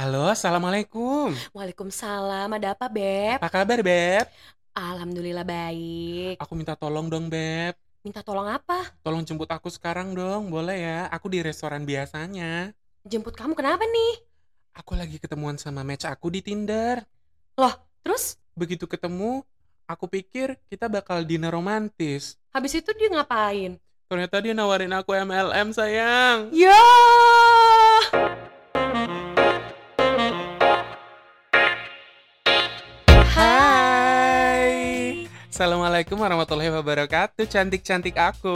Halo, 0.00 0.32
assalamualaikum. 0.32 1.36
Waalaikumsalam, 1.52 2.48
ada 2.56 2.72
apa, 2.72 2.88
Beb? 2.88 3.36
Apa 3.36 3.52
kabar, 3.52 3.84
Beb? 3.84 4.32
Alhamdulillah 4.72 5.44
baik. 5.44 6.40
Aku 6.40 6.56
minta 6.56 6.72
tolong 6.72 7.12
dong, 7.12 7.28
Beb. 7.28 7.76
Minta 8.00 8.24
tolong 8.24 8.48
apa? 8.48 8.96
Tolong 9.04 9.20
jemput 9.28 9.52
aku 9.52 9.68
sekarang 9.68 10.16
dong, 10.16 10.48
boleh 10.48 10.80
ya? 10.80 11.00
Aku 11.12 11.28
di 11.28 11.44
restoran 11.44 11.84
biasanya. 11.84 12.72
Jemput 13.04 13.36
kamu 13.36 13.52
kenapa 13.52 13.84
nih? 13.84 14.24
Aku 14.80 14.96
lagi 14.96 15.20
ketemuan 15.20 15.60
sama 15.60 15.84
match 15.84 16.08
aku 16.08 16.32
di 16.32 16.40
Tinder. 16.40 17.04
Loh, 17.60 17.76
terus 18.00 18.40
Begitu 18.56 18.88
ketemu, 18.88 19.44
aku 19.84 20.08
pikir 20.08 20.56
kita 20.72 20.88
bakal 20.88 21.28
dinner 21.28 21.52
romantis. 21.52 22.40
habis 22.56 22.72
itu 22.72 22.88
dia 22.96 23.12
ngapain? 23.12 23.76
Ternyata 24.08 24.40
dia 24.40 24.56
nawarin 24.56 24.96
aku 24.96 25.12
MLM, 25.12 25.76
sayang. 25.76 26.48
Ya. 26.56 26.72
Assalamualaikum 35.50 36.14
warahmatullahi 36.14 36.70
wabarakatuh, 36.70 37.42
cantik-cantik 37.50 38.14
aku. 38.14 38.54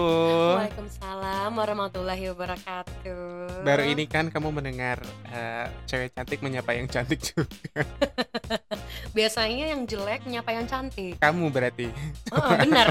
Waalaikumsalam 0.63 1.51
warahmatullahi 1.51 2.31
wabarakatuh. 2.31 3.67
Baru 3.67 3.83
ini 3.83 4.07
kan 4.07 4.31
kamu 4.31 4.55
mendengar 4.55 5.03
eh, 5.27 5.67
cewek 5.91 6.15
cantik 6.15 6.39
menyapa 6.39 6.71
yang 6.71 6.87
cantik 6.87 7.19
juga. 7.19 7.83
biasanya 9.19 9.75
yang 9.75 9.83
jelek 9.91 10.23
nyapa 10.23 10.55
yang 10.55 10.71
cantik. 10.71 11.19
Kamu 11.19 11.51
berarti. 11.51 11.91
Oh, 12.31 12.55
bener. 12.63 12.89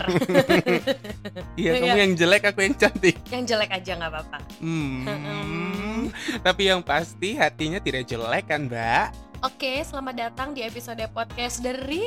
Iya, 1.55 1.71
Iya. 1.79 1.79
kamu 1.79 1.97
yang 2.03 2.13
jelek, 2.19 2.43
aku 2.43 2.59
yang 2.59 2.75
cantik. 2.75 3.15
yang 3.31 3.47
jelek 3.47 3.71
aja 3.71 3.91
nggak 3.95 4.11
apa-apa. 4.11 4.37
Hmm. 4.59 6.11
Tapi 6.43 6.67
yang 6.67 6.83
pasti 6.83 7.39
hatinya 7.39 7.79
tidak 7.79 8.03
jelek 8.03 8.51
kan, 8.51 8.67
Mbak? 8.67 9.31
Oke, 9.43 9.83
selamat 9.83 10.15
datang 10.15 10.55
di 10.55 10.63
episode 10.63 11.03
podcast 11.11 11.59
dari 11.59 11.99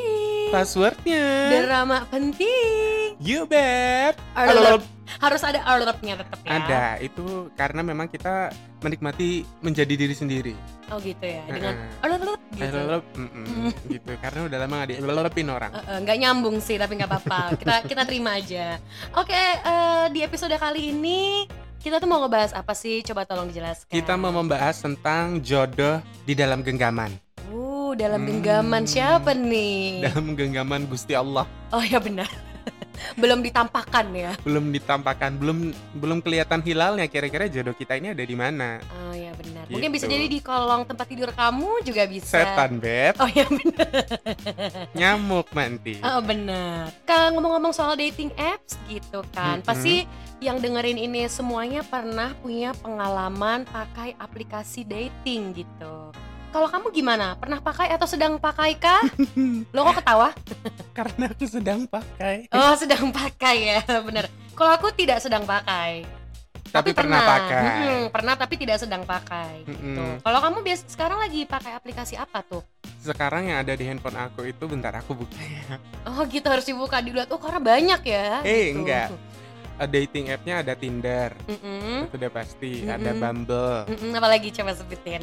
Passwordnya. 0.48 1.52
drama 1.68 2.09
penting. 2.09 3.12
You 3.20 3.45
bet. 3.45 4.16
Alert. 4.32 4.80
Harus 5.20 5.45
ada 5.45 5.60
alertnya 5.68 6.16
tetap 6.16 6.40
ya. 6.40 6.51
Ada 6.57 6.84
itu 7.04 7.52
karena 7.52 7.84
memang 7.84 8.09
kita 8.09 8.48
menikmati 8.80 9.45
menjadi 9.60 10.01
diri 10.01 10.16
sendiri. 10.16 10.54
Oh 10.88 10.96
gitu 10.96 11.20
ya. 11.20 11.45
Dengan 11.45 11.76
Heeh. 11.76 12.04
alert 12.09 12.40
I 12.57 12.57
gitu. 12.57 12.79
love, 12.88 13.07
mm-mm, 13.20 13.68
gitu. 13.92 14.12
Karena 14.16 14.40
udah 14.48 14.59
lama 14.64 14.74
gak 14.80 14.88
di 14.96 15.45
orang. 15.45 15.70
Eh, 15.76 15.84
eh, 15.92 15.98
nggak 16.09 16.16
nyambung 16.16 16.57
sih 16.64 16.80
tapi 16.80 16.96
nggak 16.96 17.10
apa-apa 17.12 17.40
kita 17.60 17.74
kita 17.84 18.02
terima 18.09 18.40
aja 18.40 18.80
oke 19.12 19.29
eh, 19.60 20.04
di 20.09 20.24
episode 20.24 20.57
kali 20.57 20.88
ini 20.88 21.45
kita 21.84 22.01
tuh 22.01 22.09
mau 22.09 22.24
ngebahas 22.24 22.57
apa 22.57 22.73
sih 22.73 23.04
coba 23.04 23.29
tolong 23.29 23.52
dijelaskan 23.52 23.92
Kita 23.92 24.16
mau 24.16 24.32
membahas 24.32 24.80
tentang 24.80 25.38
jodoh 25.38 26.02
di 26.26 26.34
dalam 26.34 26.64
genggaman. 26.64 27.26
Dalam 27.96 28.20
Hmm. 28.20 28.28
genggaman 28.30 28.84
siapa 28.84 29.32
nih 29.32 30.04
Dalam 30.04 30.32
genggaman 30.32 30.84
Gusti 30.84 31.12
Allah. 31.12 31.48
oh 31.68 31.80
ya 31.80 31.96
benar 31.96 32.28
belum 33.20 33.40
ditampakkan 33.40 34.08
ya 34.10 34.32
Belum 34.40 34.68
ditampakkan, 34.68 35.36
belum 35.36 35.68
belum 35.94 36.18
kelihatan 36.18 36.60
hilalnya 36.60 37.04
kira-kira 37.06 37.44
jodoh 37.46 37.72
kita 37.72 37.92
ini 37.94 38.10
ada 38.10 38.20
di 38.20 38.32
mana. 38.32 38.80
oh 39.02 39.12
ya 39.12 39.32
benar 39.32 39.64
mungkin 39.66 39.90
bisa 39.90 40.04
Gitu. 40.04 40.12
jadi 40.12 40.26
di 40.26 40.40
kolong 40.40 40.84
tempat 40.84 41.06
tidur 41.06 41.28
kamu 41.30 41.82
juga 41.82 42.04
bisa 42.04 42.36
Setan, 42.36 42.76
Beb. 42.76 43.16
oh 43.16 43.28
ya 43.28 43.44
benar 43.46 43.92
Nyamuk 44.98 45.48
nanti. 45.52 46.00
oh 46.00 46.20
benar 46.20 46.88
kan 47.02 47.32
ngomong-ngomong 47.32 47.72
soal 47.72 47.94
dating 47.94 48.32
apps 48.34 48.76
gitu 48.86 49.20
kan 49.30 49.60
Mm-mm. 49.60 49.68
pasti 49.68 50.04
yang 50.38 50.56
dengerin 50.56 50.96
ini 50.98 51.24
semuanya 51.26 51.80
pernah 51.82 52.36
punya 52.36 52.76
pengalaman 52.76 53.64
pakai 53.64 54.12
aplikasi 54.16 54.84
dating 54.84 55.52
gitu. 55.54 56.12
Kalau 56.57 56.73
kamu 56.73 56.88
gimana? 56.88 57.37
Pernah 57.37 57.60
pakai 57.60 57.93
atau 57.93 58.09
sedang 58.09 58.40
pakai 58.40 58.80
kah? 58.80 59.04
Lo 59.76 59.85
kok 59.93 60.01
ketawa? 60.01 60.32
Karena 60.96 61.29
aku 61.29 61.45
sedang 61.45 61.85
pakai. 61.85 62.48
Oh, 62.48 62.73
sedang 62.80 63.13
pakai 63.13 63.76
ya, 63.76 63.80
bener. 64.00 64.25
Kalau 64.56 64.72
aku 64.72 64.88
tidak 64.97 65.20
sedang 65.20 65.44
pakai. 65.44 66.08
Tapi 66.72 66.97
pernah 66.97 67.20
pakai. 67.20 67.60
Mm-mm, 67.60 68.00
pernah 68.08 68.41
tapi 68.41 68.56
tidak 68.56 68.80
sedang 68.80 69.04
pakai. 69.04 69.69
Mm-mm. 69.69 69.84
Gitu. 69.84 70.04
Kalau 70.25 70.38
kamu 70.41 70.58
biasa 70.64 70.82
sekarang 70.88 71.19
lagi 71.20 71.44
pakai 71.44 71.76
aplikasi 71.76 72.16
apa 72.16 72.41
tuh? 72.41 72.64
Sekarang 73.04 73.53
yang 73.53 73.60
ada 73.60 73.76
di 73.76 73.84
handphone 73.84 74.16
aku 74.16 74.48
itu 74.48 74.64
bentar 74.64 74.97
aku 74.97 75.12
buka 75.12 75.36
ya. 75.36 75.76
Oh 76.09 76.25
gitu 76.25 76.48
harus 76.48 76.64
dibuka 76.64 77.04
dilihat. 77.04 77.28
Oh 77.36 77.41
karena 77.41 77.60
banyak 77.60 78.00
ya. 78.09 78.41
Eh, 78.48 78.72
gitu. 78.72 78.80
enggak. 78.80 79.12
Eh, 79.76 79.88
Dating 79.92 80.32
app-nya 80.32 80.64
ada 80.64 80.72
Tinder, 80.72 81.37
Mm-mm. 81.44 82.09
itu 82.09 82.16
udah 82.16 82.32
pasti. 82.32 82.88
Ada 82.88 83.12
Mm-mm. 83.12 83.20
Bumble. 83.20 83.84
Mm-mm, 83.92 84.10
apalagi 84.16 84.48
coba 84.48 84.72
sebutin. 84.72 85.20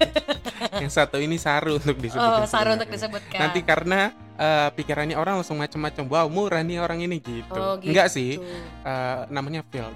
yang 0.82 0.88
satu 0.88 1.20
ini 1.20 1.36
Saru 1.36 1.76
untuk 1.76 2.00
disebut. 2.00 2.24
Oh, 2.24 2.48
saru 2.48 2.72
untuk 2.72 2.88
disebutkan. 2.88 3.36
Nanti 3.36 3.60
karena 3.60 4.16
eh, 4.40 4.68
pikirannya 4.72 5.12
orang 5.20 5.44
langsung 5.44 5.60
macam-macam. 5.60 6.04
Wow, 6.08 6.26
murah 6.32 6.64
nih 6.64 6.80
orang 6.80 7.04
ini 7.04 7.20
gitu. 7.20 7.52
Oh, 7.52 7.76
gitu. 7.76 7.92
Enggak 7.92 8.08
sih, 8.08 8.40
eh, 8.82 9.18
namanya 9.28 9.60
Field. 9.68 9.92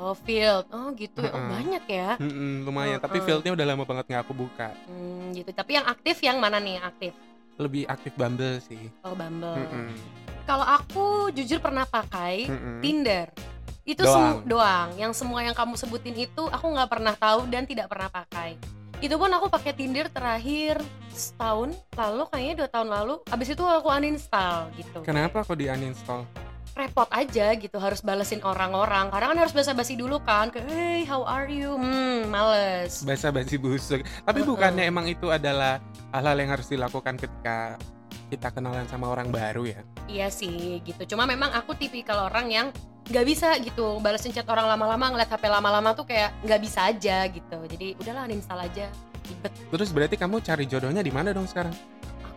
Oh, 0.00 0.16
field. 0.16 0.64
Oh, 0.72 0.88
gitu. 0.96 1.20
Oh, 1.20 1.28
Heeh. 1.28 1.48
banyak 1.60 1.84
ya. 1.92 2.16
Mm-mm, 2.16 2.64
lumayan, 2.64 2.96
Oh, 2.96 3.04
tapi 3.04 3.20
oh. 3.20 3.24
Fieldnya 3.28 3.52
udah 3.52 3.66
lama 3.68 3.84
banget 3.84 4.04
nggak 4.08 4.22
aku 4.24 4.32
buka. 4.32 4.72
Hmm, 4.88 5.36
gitu. 5.36 5.52
Tapi 5.52 5.76
yang 5.76 5.84
aktif 5.84 6.16
yang 6.24 6.40
mana 6.40 6.56
nih 6.56 6.80
yang 6.80 6.88
aktif? 6.88 7.12
Lebih 7.60 7.84
aktif 7.84 8.16
Bumble 8.16 8.64
sih. 8.64 8.88
Oh, 9.04 9.12
Bumble. 9.12 9.60
Mm-mm. 9.60 9.92
Kalau 10.50 10.66
aku 10.66 11.30
jujur 11.30 11.62
pernah 11.62 11.86
pakai 11.86 12.50
Mm-mm. 12.50 12.82
Tinder. 12.82 13.30
Itu 13.86 14.02
Doang. 14.02 14.42
semu- 14.42 14.42
doang. 14.50 14.88
Yang 14.98 15.12
semua 15.14 15.46
yang 15.46 15.54
kamu 15.54 15.78
sebutin 15.78 16.18
itu 16.18 16.42
aku 16.42 16.66
nggak 16.66 16.90
pernah 16.90 17.14
tahu 17.14 17.46
dan 17.46 17.70
tidak 17.70 17.86
pernah 17.86 18.10
pakai. 18.10 18.58
Itu 18.98 19.14
pun 19.14 19.30
aku 19.30 19.46
pakai 19.46 19.78
Tinder 19.78 20.10
terakhir 20.10 20.82
setahun 21.08 21.70
lalu, 21.94 22.26
kayaknya 22.26 22.54
dua 22.58 22.68
tahun 22.68 22.88
lalu. 22.90 23.14
Abis 23.30 23.54
itu 23.54 23.62
aku 23.62 23.88
uninstall 23.88 24.74
gitu. 24.74 25.06
Kenapa 25.06 25.46
kok 25.46 25.54
di 25.54 25.70
uninstall? 25.70 26.26
repot 26.70 27.10
aja 27.10 27.50
gitu 27.58 27.76
harus 27.76 27.98
balesin 27.98 28.40
orang-orang 28.40 29.10
karena 29.10 29.26
kan 29.26 29.38
harus 29.42 29.50
basa-basi 29.50 29.98
dulu 29.98 30.22
kan 30.22 30.54
ke 30.54 30.62
hey 30.62 31.02
how 31.02 31.26
are 31.26 31.50
you 31.50 31.74
hmm 31.74 32.30
males 32.30 33.02
Basa 33.02 33.28
basi 33.28 33.58
busuk. 33.58 34.00
Tapi 34.22 34.38
Heeh. 34.38 34.48
bukannya 34.48 34.86
emang 34.86 35.04
itu 35.04 35.28
adalah 35.28 35.82
hal-hal 36.14 36.36
yang 36.38 36.50
harus 36.50 36.70
dilakukan 36.70 37.18
ketika 37.18 37.74
kita 38.30 38.54
kenalan 38.54 38.86
sama 38.86 39.10
orang 39.10 39.28
baru 39.34 39.66
ya? 39.66 39.80
iya 40.06 40.30
sih 40.30 40.78
gitu 40.86 41.14
cuma 41.14 41.26
memang 41.26 41.50
aku 41.50 41.74
tipikal 41.74 42.30
orang 42.30 42.46
yang 42.48 42.66
nggak 43.10 43.26
bisa 43.26 43.58
gitu 43.58 43.98
balesin 43.98 44.30
chat 44.30 44.46
orang 44.46 44.70
lama-lama 44.70 45.10
ngeliat 45.10 45.34
hp 45.34 45.44
lama-lama 45.50 45.98
tuh 45.98 46.06
kayak 46.06 46.30
nggak 46.46 46.60
bisa 46.62 46.86
aja 46.86 47.26
gitu 47.26 47.58
jadi 47.66 47.98
udahlah 47.98 48.30
uninstall 48.30 48.62
aja 48.62 48.86
ribet 49.26 49.52
Terus 49.70 49.90
berarti 49.94 50.16
kamu 50.18 50.42
cari 50.42 50.64
jodohnya 50.66 51.02
di 51.02 51.12
mana 51.14 51.30
dong 51.30 51.46
sekarang? 51.46 51.74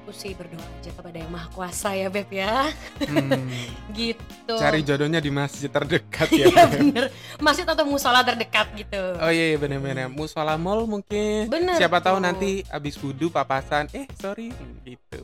Aku 0.04 0.12
sih 0.12 0.36
berdoa 0.36 0.60
aja 0.60 0.92
kepada 0.92 1.16
yang 1.16 1.32
maha 1.32 1.48
kuasa 1.56 1.96
ya 1.96 2.12
beb 2.12 2.28
ya. 2.28 2.68
Hmm, 3.08 3.48
gitu. 3.96 4.52
Cari 4.60 4.84
jodohnya 4.84 5.24
di 5.24 5.32
masjid 5.32 5.72
terdekat 5.72 6.28
ya. 6.28 6.44
iya 6.52 6.64
bener. 6.68 7.08
Masjid 7.40 7.64
atau 7.64 7.88
musola 7.88 8.20
terdekat 8.20 8.68
gitu. 8.76 9.00
Oh 9.24 9.32
iya, 9.32 9.56
iya 9.56 9.58
bener-bener. 9.58 10.12
Musola 10.12 10.60
mall 10.60 10.84
mungkin. 10.84 11.48
Bener 11.48 11.80
Siapa 11.80 12.04
tahu 12.04 12.20
tuh. 12.20 12.24
nanti 12.28 12.50
abis 12.68 13.00
wudhu 13.00 13.32
papasan 13.32 13.88
Eh 13.96 14.04
sorry. 14.20 14.52
Gitu. 14.84 15.24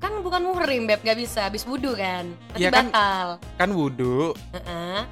Kan 0.00 0.16
bukan 0.24 0.48
muhrim 0.48 0.88
beb 0.88 1.04
nggak 1.04 1.20
bisa. 1.20 1.44
Habis 1.44 1.68
wudhu 1.68 1.92
kan 1.92 2.24
nanti 2.56 2.64
Iya 2.64 2.72
kan? 2.72 2.88
batal. 2.88 3.26
Kan 3.60 3.68
wudhu. 3.76 4.32
Heeh, 4.56 5.04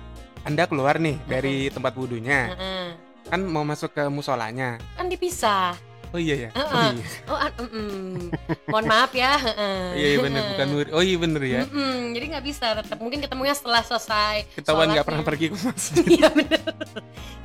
Anda 0.48 0.64
keluar 0.64 0.96
nih 0.96 1.20
dari 1.28 1.68
tempat 1.68 1.92
wudhunya. 1.92 2.56
Heeh. 2.56 2.86
Kan 3.28 3.44
mau 3.44 3.68
masuk 3.68 3.92
ke 3.92 4.08
musolanya. 4.08 4.80
Kan 4.96 5.12
dipisah 5.12 5.76
Oh 6.08 6.16
iya 6.16 6.48
ya 6.48 6.50
Oh 6.52 6.64
Heeh. 6.64 6.90
iya, 6.90 7.04
oh 7.26 7.36
ah, 7.36 7.50
mm-mm. 7.54 8.32
mohon 8.66 8.84
maaf 8.86 9.12
ya 9.12 9.36
heeh. 9.36 9.80
iya, 9.92 10.06
iya 10.08 10.18
bener 10.18 10.42
bukan 10.48 10.68
wudhu 10.72 10.90
Oh 10.90 11.02
iya 11.02 11.16
bener 11.16 11.42
ya 11.42 11.62
Mm-mm, 11.64 12.16
jadi 12.16 12.24
nggak 12.32 12.44
bisa 12.44 12.66
tetap 12.74 12.98
mungkin 12.98 13.20
ketemunya 13.20 13.52
setelah 13.52 13.82
selesai 13.82 14.48
Ketahuan 14.54 14.88
nggak 14.88 15.04
pernah 15.04 15.20
pergi 15.22 15.46
ke 15.52 15.56
masjid 15.58 16.04
iya 16.16 16.28
bener 16.30 16.62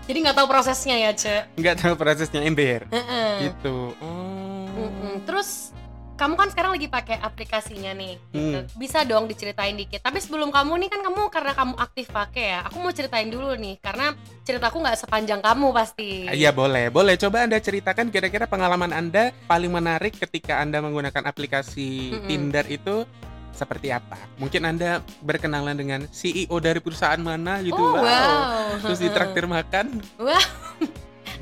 jadi 0.03 0.17
nggak 0.19 0.35
tahu 0.35 0.47
prosesnya 0.47 0.95
ya 0.97 1.11
ce 1.11 1.35
Nggak 1.55 1.75
tahu 1.77 1.93
prosesnya 1.95 2.39
ember 2.39 2.87
Heeh. 2.87 3.51
Gitu 3.51 3.75
Oh 3.99 4.67
Mm-mm. 4.73 5.21
terus 5.23 5.75
kamu 6.13 6.33
kan 6.37 6.47
sekarang 6.53 6.71
lagi 6.77 6.87
pakai 6.87 7.17
aplikasinya 7.17 7.91
nih 7.97 8.13
gitu. 8.29 8.59
Hmm. 8.61 8.69
bisa 8.77 9.01
dong 9.01 9.25
diceritain 9.25 9.73
dikit 9.73 10.01
tapi 10.05 10.21
sebelum 10.21 10.53
kamu 10.53 10.85
nih 10.85 10.89
kan 10.93 11.01
kamu 11.01 11.21
karena 11.33 11.51
kamu 11.57 11.73
aktif 11.81 12.05
pakai 12.13 12.45
ya 12.53 12.59
aku 12.69 12.77
mau 12.77 12.93
ceritain 12.93 13.29
dulu 13.29 13.57
nih 13.57 13.81
karena 13.81 14.13
ceritaku 14.45 14.77
nggak 14.83 14.99
sepanjang 14.99 15.41
kamu 15.41 15.73
pasti 15.73 16.29
Iya 16.33 16.51
boleh, 16.51 16.89
boleh. 16.91 17.15
Coba 17.15 17.45
Anda 17.45 17.59
ceritakan 17.59 18.11
kira-kira 18.11 18.45
pengalaman 18.45 18.91
Anda 18.91 19.31
paling 19.47 19.71
menarik 19.71 20.17
ketika 20.17 20.59
Anda 20.59 20.83
menggunakan 20.83 21.23
aplikasi 21.23 22.13
Mm-mm. 22.15 22.27
Tinder 22.27 22.65
itu 22.67 23.07
seperti 23.53 23.93
apa? 23.93 24.17
Mungkin 24.41 24.65
Anda 24.65 24.99
berkenalan 25.21 25.77
dengan 25.77 26.01
CEO 26.09 26.57
dari 26.57 26.81
perusahaan 26.81 27.21
mana 27.21 27.61
gitu. 27.61 27.77
oh 27.77 27.95
wow. 27.95 28.03
wow 28.03 28.81
Terus 28.81 28.99
ditraktir 28.99 29.45
makan? 29.45 30.01
Wah, 30.17 30.45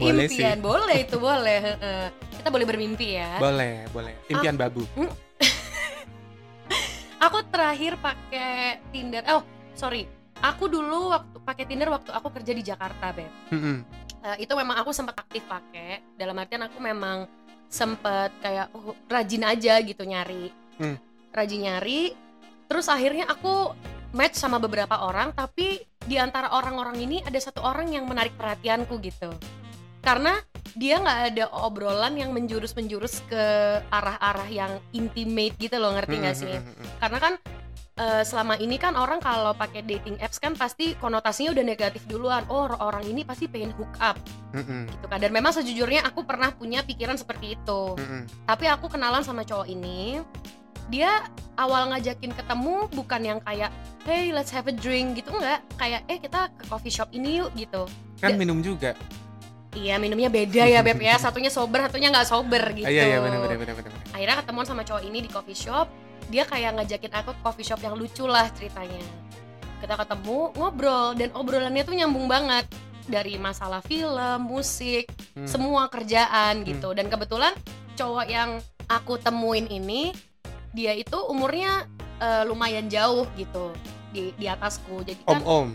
Boleh 0.02 0.26
impian 0.26 0.58
sih. 0.58 0.64
boleh 0.66 0.98
itu 0.98 1.18
boleh. 1.18 1.60
Kita 2.36 2.50
boleh 2.50 2.66
bermimpi 2.66 3.08
ya. 3.22 3.38
Boleh, 3.38 3.86
boleh. 3.94 4.14
Impian 4.28 4.58
babu. 4.58 4.82
Aku 7.22 7.38
terakhir 7.54 8.02
pakai 8.02 8.82
Tinder. 8.90 9.22
Oh, 9.30 9.46
sorry. 9.78 10.10
Aku 10.42 10.66
dulu 10.66 11.14
waktu 11.14 11.38
pakai 11.46 11.70
Tinder 11.70 11.94
waktu 11.94 12.10
aku 12.10 12.34
kerja 12.34 12.50
di 12.50 12.66
Jakarta, 12.66 13.14
Beb. 13.14 13.30
Mm-mm. 13.54 13.86
Eh, 14.26 14.38
itu 14.42 14.54
memang 14.58 14.74
aku 14.82 14.90
sempat 14.90 15.22
aktif 15.22 15.46
pakai. 15.46 16.02
Dalam 16.18 16.34
artian 16.34 16.66
aku 16.66 16.82
memang 16.82 17.30
sempet 17.70 18.34
kayak 18.42 18.74
oh, 18.74 18.98
rajin 19.08 19.48
aja 19.48 19.80
gitu 19.80 20.04
nyari 20.04 20.52
Hmm. 20.76 20.98
rajin 21.32 21.62
nyari 21.62 22.12
terus 22.66 22.90
akhirnya 22.90 23.30
aku 23.30 23.72
match 24.12 24.34
sama 24.36 24.58
beberapa 24.58 24.98
orang 24.98 25.30
tapi 25.32 25.78
di 26.02 26.18
antara 26.18 26.52
orang-orang 26.52 26.98
ini 27.00 27.18
ada 27.22 27.38
satu 27.38 27.62
orang 27.62 27.94
yang 27.94 28.10
menarik 28.10 28.34
perhatianku 28.36 28.98
gitu 29.00 29.30
karena 30.02 30.42
dia 30.74 30.98
nggak 31.04 31.20
ada 31.36 31.46
obrolan 31.52 32.16
yang 32.16 32.32
menjurus-menjurus 32.32 33.22
ke 33.28 33.44
arah-arah 33.92 34.48
yang 34.48 34.72
intimate 34.96 35.56
gitu 35.60 35.78
loh 35.78 35.94
ngerti 35.96 36.16
nggak 36.18 36.38
sih? 36.38 36.56
Hmm, 36.56 36.64
hmm, 36.64 36.74
hmm, 36.74 36.86
hmm. 36.86 36.98
karena 37.04 37.18
kan 37.20 37.34
eh, 38.00 38.24
selama 38.24 38.56
ini 38.58 38.76
kan 38.80 38.94
orang 38.96 39.20
kalau 39.20 39.52
pakai 39.52 39.84
dating 39.84 40.16
apps 40.24 40.40
kan 40.40 40.56
pasti 40.56 40.96
konotasinya 40.98 41.52
udah 41.52 41.66
negatif 41.66 42.02
duluan. 42.08 42.48
Oh 42.48 42.66
orang 42.72 43.04
ini 43.04 43.28
pasti 43.28 43.52
pengen 43.52 43.76
hook 43.76 43.92
up. 44.00 44.16
Gitu 44.56 45.06
kan. 45.06 45.20
Dan 45.20 45.32
memang 45.36 45.52
sejujurnya 45.52 46.08
aku 46.08 46.24
pernah 46.24 46.50
punya 46.56 46.82
pikiran 46.88 47.20
seperti 47.20 47.60
itu. 47.60 47.82
Tapi 48.48 48.66
aku 48.72 48.88
kenalan 48.88 49.22
sama 49.28 49.44
cowok 49.44 49.68
ini 49.68 50.24
dia 50.92 51.24
awal 51.56 51.88
ngajakin 51.94 52.36
ketemu 52.36 52.92
bukan 52.92 53.22
yang 53.24 53.40
kayak 53.48 53.72
hey 54.04 54.36
let's 54.36 54.52
have 54.52 54.68
a 54.68 54.76
drink 54.76 55.16
gitu 55.16 55.32
enggak 55.32 55.64
kayak 55.80 56.04
eh 56.12 56.20
kita 56.20 56.52
ke 56.60 56.68
coffee 56.68 56.92
shop 56.92 57.08
ini 57.16 57.40
yuk 57.40 57.52
gitu. 57.56 57.88
Kan 58.20 58.36
minum 58.36 58.60
juga 58.60 58.98
iya 59.72 59.96
minumnya 59.96 60.28
beda 60.28 60.68
ya 60.68 60.84
beb 60.84 61.00
ya. 61.00 61.16
Satunya 61.16 61.48
sober 61.48 61.88
satunya 61.88 62.12
nggak 62.12 62.28
sober 62.28 62.64
gitu. 62.76 62.88
Ah, 62.88 62.92
iya 62.92 63.04
iya 63.08 63.18
benar 63.24 63.40
benar 63.40 63.58
benar 63.58 63.76
benar 63.80 63.92
akhirnya 64.12 64.36
ketemuan 64.44 64.68
sama 64.68 64.84
cowok 64.84 65.04
ini 65.08 65.24
di 65.24 65.30
coffee 65.32 65.56
shop. 65.56 65.88
Dia 66.28 66.44
kayak 66.48 66.80
ngajakin 66.80 67.12
aku 67.12 67.32
ke 67.36 67.42
coffee 67.42 67.68
shop 67.68 67.80
yang 67.82 67.96
lucu 67.96 68.24
lah 68.24 68.48
ceritanya. 68.56 69.00
Kita 69.82 69.98
ketemu 69.98 70.54
ngobrol. 70.54 71.18
Dan 71.18 71.34
obrolannya 71.34 71.84
tuh 71.84 71.96
nyambung 71.98 72.30
banget. 72.30 72.70
Dari 73.02 73.36
masalah 73.36 73.82
film 73.82 74.46
musik 74.46 75.10
Hmm. 75.32 75.48
semua 75.48 75.88
kerjaan 75.88 76.62
gitu. 76.64 76.92
Dan 76.92 77.08
kebetulan 77.08 77.56
cowok 77.96 78.28
yang 78.28 78.60
aku 78.88 79.16
temuin 79.18 79.66
ini 79.68 80.12
dia 80.72 80.92
itu 80.92 81.16
umurnya 81.28 81.88
eh, 82.22 82.44
lumayan 82.46 82.86
jauh 82.86 83.26
gitu. 83.34 83.74
Di 84.14 84.36
di 84.38 84.46
atasku. 84.46 85.02
Jadi 85.02 85.24
om 85.26 85.40
kan 85.40 85.42
om 85.42 85.68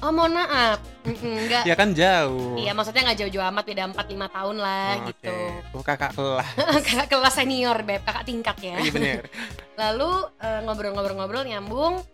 oh 0.00 0.10
mohon 0.10 0.32
maaf. 0.34 0.78
Enggak 1.04 1.64
ya 1.64 1.74
kan 1.74 1.92
jauh. 1.92 2.56
Iya 2.56 2.72
maksudnya 2.72 3.02
nggak 3.08 3.18
jauh-jauh 3.24 3.46
amat 3.52 3.64
beda 3.64 3.82
4 3.88 3.96
5 3.96 4.36
tahun 4.36 4.56
lah 4.60 4.90
Oh, 4.96 5.06
gitu. 5.08 5.32
oke. 5.32 5.76
oh 5.76 5.82
kakak 5.84 6.12
kelas. 6.12 6.48
Kakak 6.88 7.08
kelas 7.08 7.34
senior 7.34 7.78
beb. 7.82 8.00
Kakak 8.04 8.24
tingkat 8.24 8.56
ya. 8.60 8.76
Iya 8.80 8.90
benar 8.92 9.22
lalu 9.82 10.10
eh, 10.38 10.60
ngobrol-ngobrol-ngobrol 10.64 11.44
nyambung. 11.44 12.04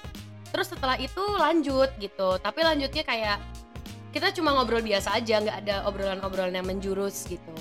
Terus 0.51 0.71
setelah 0.71 0.97
itu 0.97 1.19
lanjut 1.37 1.91
gitu. 1.99 2.39
Tapi 2.39 2.61
lanjutnya 2.63 3.03
kayak 3.03 3.39
kita 4.15 4.33
cuma 4.33 4.55
ngobrol 4.55 4.81
biasa 4.81 5.13
aja 5.13 5.43
nggak 5.43 5.59
ada 5.67 5.77
obrolan-obrolan 5.85 6.55
yang 6.55 6.65
menjurus 6.65 7.27
gitu. 7.27 7.53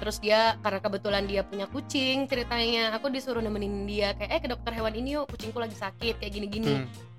Terus 0.00 0.16
dia 0.16 0.56
karena 0.60 0.80
kebetulan 0.80 1.24
dia 1.28 1.44
punya 1.44 1.68
kucing 1.68 2.24
ceritanya 2.24 2.92
aku 2.92 3.12
disuruh 3.12 3.40
nemenin 3.40 3.84
dia 3.84 4.16
kayak 4.16 4.30
eh 4.32 4.40
ke 4.40 4.48
dokter 4.48 4.72
hewan 4.72 4.96
ini 4.96 5.16
yuk 5.20 5.28
kucingku 5.28 5.60
lagi 5.60 5.76
sakit 5.76 6.16
kayak 6.18 6.32
gini-gini. 6.32 6.84
Hmm. 6.84 7.09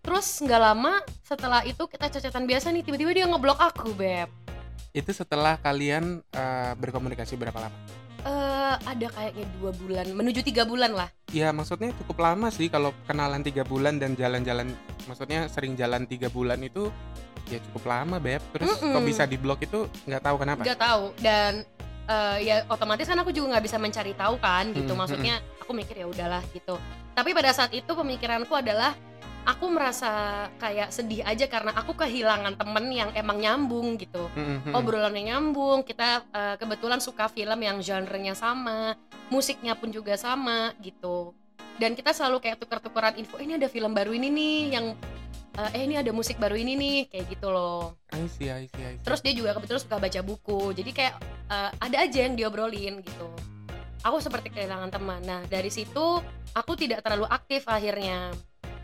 Terus 0.00 0.26
nggak 0.40 0.60
lama 0.62 1.02
setelah 1.22 1.60
itu 1.66 1.84
kita 1.90 2.08
cacatan 2.08 2.44
biasa 2.48 2.72
nih 2.72 2.82
tiba-tiba 2.86 3.10
dia 3.12 3.26
ngeblok 3.28 3.60
aku 3.60 3.92
beb. 3.94 4.30
Itu 4.94 5.12
setelah 5.12 5.60
kalian 5.60 6.24
eh, 6.32 6.72
berkomunikasi 6.78 7.36
berapa 7.36 7.68
lama? 7.68 7.76
Eh 8.26 8.74
ada 8.82 9.06
kayaknya 9.14 9.46
dua 9.62 9.70
bulan 9.78 10.06
menuju 10.10 10.40
tiga 10.42 10.66
bulan 10.66 10.90
lah. 10.96 11.08
Ya 11.30 11.54
maksudnya 11.54 11.94
cukup 12.02 12.18
lama 12.24 12.50
sih 12.50 12.66
kalau 12.66 12.90
kenalan 13.06 13.46
tiga 13.46 13.62
bulan 13.62 14.02
dan 14.02 14.18
jalan-jalan 14.18 14.74
maksudnya 15.06 15.46
sering 15.46 15.78
jalan 15.78 16.08
tiga 16.08 16.26
bulan 16.26 16.58
itu 16.64 16.90
ya 17.46 17.62
cukup 17.70 17.86
lama 17.86 18.18
beb. 18.18 18.42
Terus 18.56 18.74
kok 18.74 18.90
Mm-mm. 18.90 19.06
bisa 19.06 19.22
diblok 19.28 19.62
itu 19.62 19.86
nggak 20.08 20.22
tahu 20.24 20.36
kenapa? 20.40 20.66
Nggak 20.66 20.80
tahu. 20.82 21.04
Dan 21.22 21.62
eh, 22.10 22.36
ya 22.42 22.56
otomatis 22.66 23.06
kan 23.06 23.18
aku 23.22 23.30
juga 23.30 23.54
nggak 23.56 23.64
bisa 23.70 23.76
mencari 23.78 24.12
tahu 24.18 24.34
kan 24.42 24.72
gitu. 24.74 24.92
Hmm, 24.92 25.00
maksudnya 25.04 25.34
aku 25.62 25.70
mikir 25.76 26.02
ya 26.02 26.06
udahlah 26.10 26.42
gitu. 26.50 26.74
Tapi 27.14 27.30
pada 27.34 27.50
saat 27.54 27.70
itu 27.70 27.92
pemikiranku 27.94 28.50
adalah 28.50 28.98
aku 29.48 29.64
merasa 29.72 30.44
kayak 30.60 30.92
sedih 30.92 31.24
aja 31.24 31.48
karena 31.48 31.72
aku 31.72 31.96
kehilangan 31.96 32.60
temen 32.60 32.84
yang 32.92 33.08
emang 33.16 33.40
nyambung 33.40 33.96
gitu. 33.96 34.28
Mm-mm. 34.36 34.76
obrolannya 34.76 35.32
nyambung 35.32 35.80
kita 35.88 36.28
eh, 36.28 36.56
kebetulan 36.60 37.00
suka 37.00 37.32
film 37.32 37.56
yang 37.64 37.80
genrenya 37.80 38.36
sama 38.36 38.92
musiknya 39.32 39.72
pun 39.72 39.88
juga 39.88 40.20
sama 40.20 40.76
gitu. 40.84 41.32
Dan 41.80 41.96
kita 41.96 42.10
selalu 42.12 42.42
kayak 42.44 42.58
tuker-tukeran 42.60 43.14
info 43.16 43.38
"Eh, 43.40 43.46
ini 43.48 43.56
ada 43.56 43.70
film 43.70 43.94
baru 43.96 44.12
ini 44.12 44.28
nih 44.28 44.58
yang 44.76 44.86
eh 45.58 45.70
eh, 45.74 45.82
ini 45.88 45.98
ada 45.98 46.12
musik 46.14 46.36
baru 46.38 46.54
ini 46.54 46.76
nih 46.78 46.98
kayak 47.10 47.26
gitu 47.32 47.48
loh. 47.48 47.96
I 48.12 48.28
see, 48.28 48.52
I 48.52 48.68
see, 48.68 48.84
I 48.84 48.94
see. 48.98 49.02
terus 49.02 49.24
dia 49.24 49.32
juga 49.32 49.56
kebetulan 49.56 49.80
suka 49.80 49.96
baca 49.96 50.20
buku 50.22 50.76
jadi 50.76 50.90
kayak 50.92 51.14
eh, 51.48 51.70
ada 51.80 51.96
aja 52.04 52.18
yang 52.28 52.36
diobrolin 52.36 53.00
gitu. 53.00 53.28
Aku 54.06 54.22
seperti 54.22 54.54
kehilangan 54.54 54.94
teman. 54.94 55.18
Nah 55.26 55.42
dari 55.50 55.72
situ 55.72 56.22
aku 56.54 56.72
tidak 56.78 57.02
terlalu 57.02 57.26
aktif 57.26 57.66
akhirnya 57.66 58.30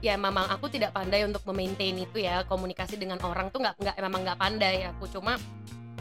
ya 0.05 0.21
memang 0.21 0.45
aku 0.53 0.69
tidak 0.69 0.93
pandai 0.93 1.25
untuk 1.25 1.41
memaintain 1.49 1.97
itu 1.97 2.21
ya. 2.21 2.45
Komunikasi 2.45 3.01
dengan 3.01 3.17
orang 3.25 3.49
tuh 3.49 3.65
nggak 3.65 3.81
nggak 3.81 3.97
memang 4.05 4.21
nggak 4.29 4.39
pandai 4.39 4.85
aku. 4.85 5.09
Cuma 5.09 5.41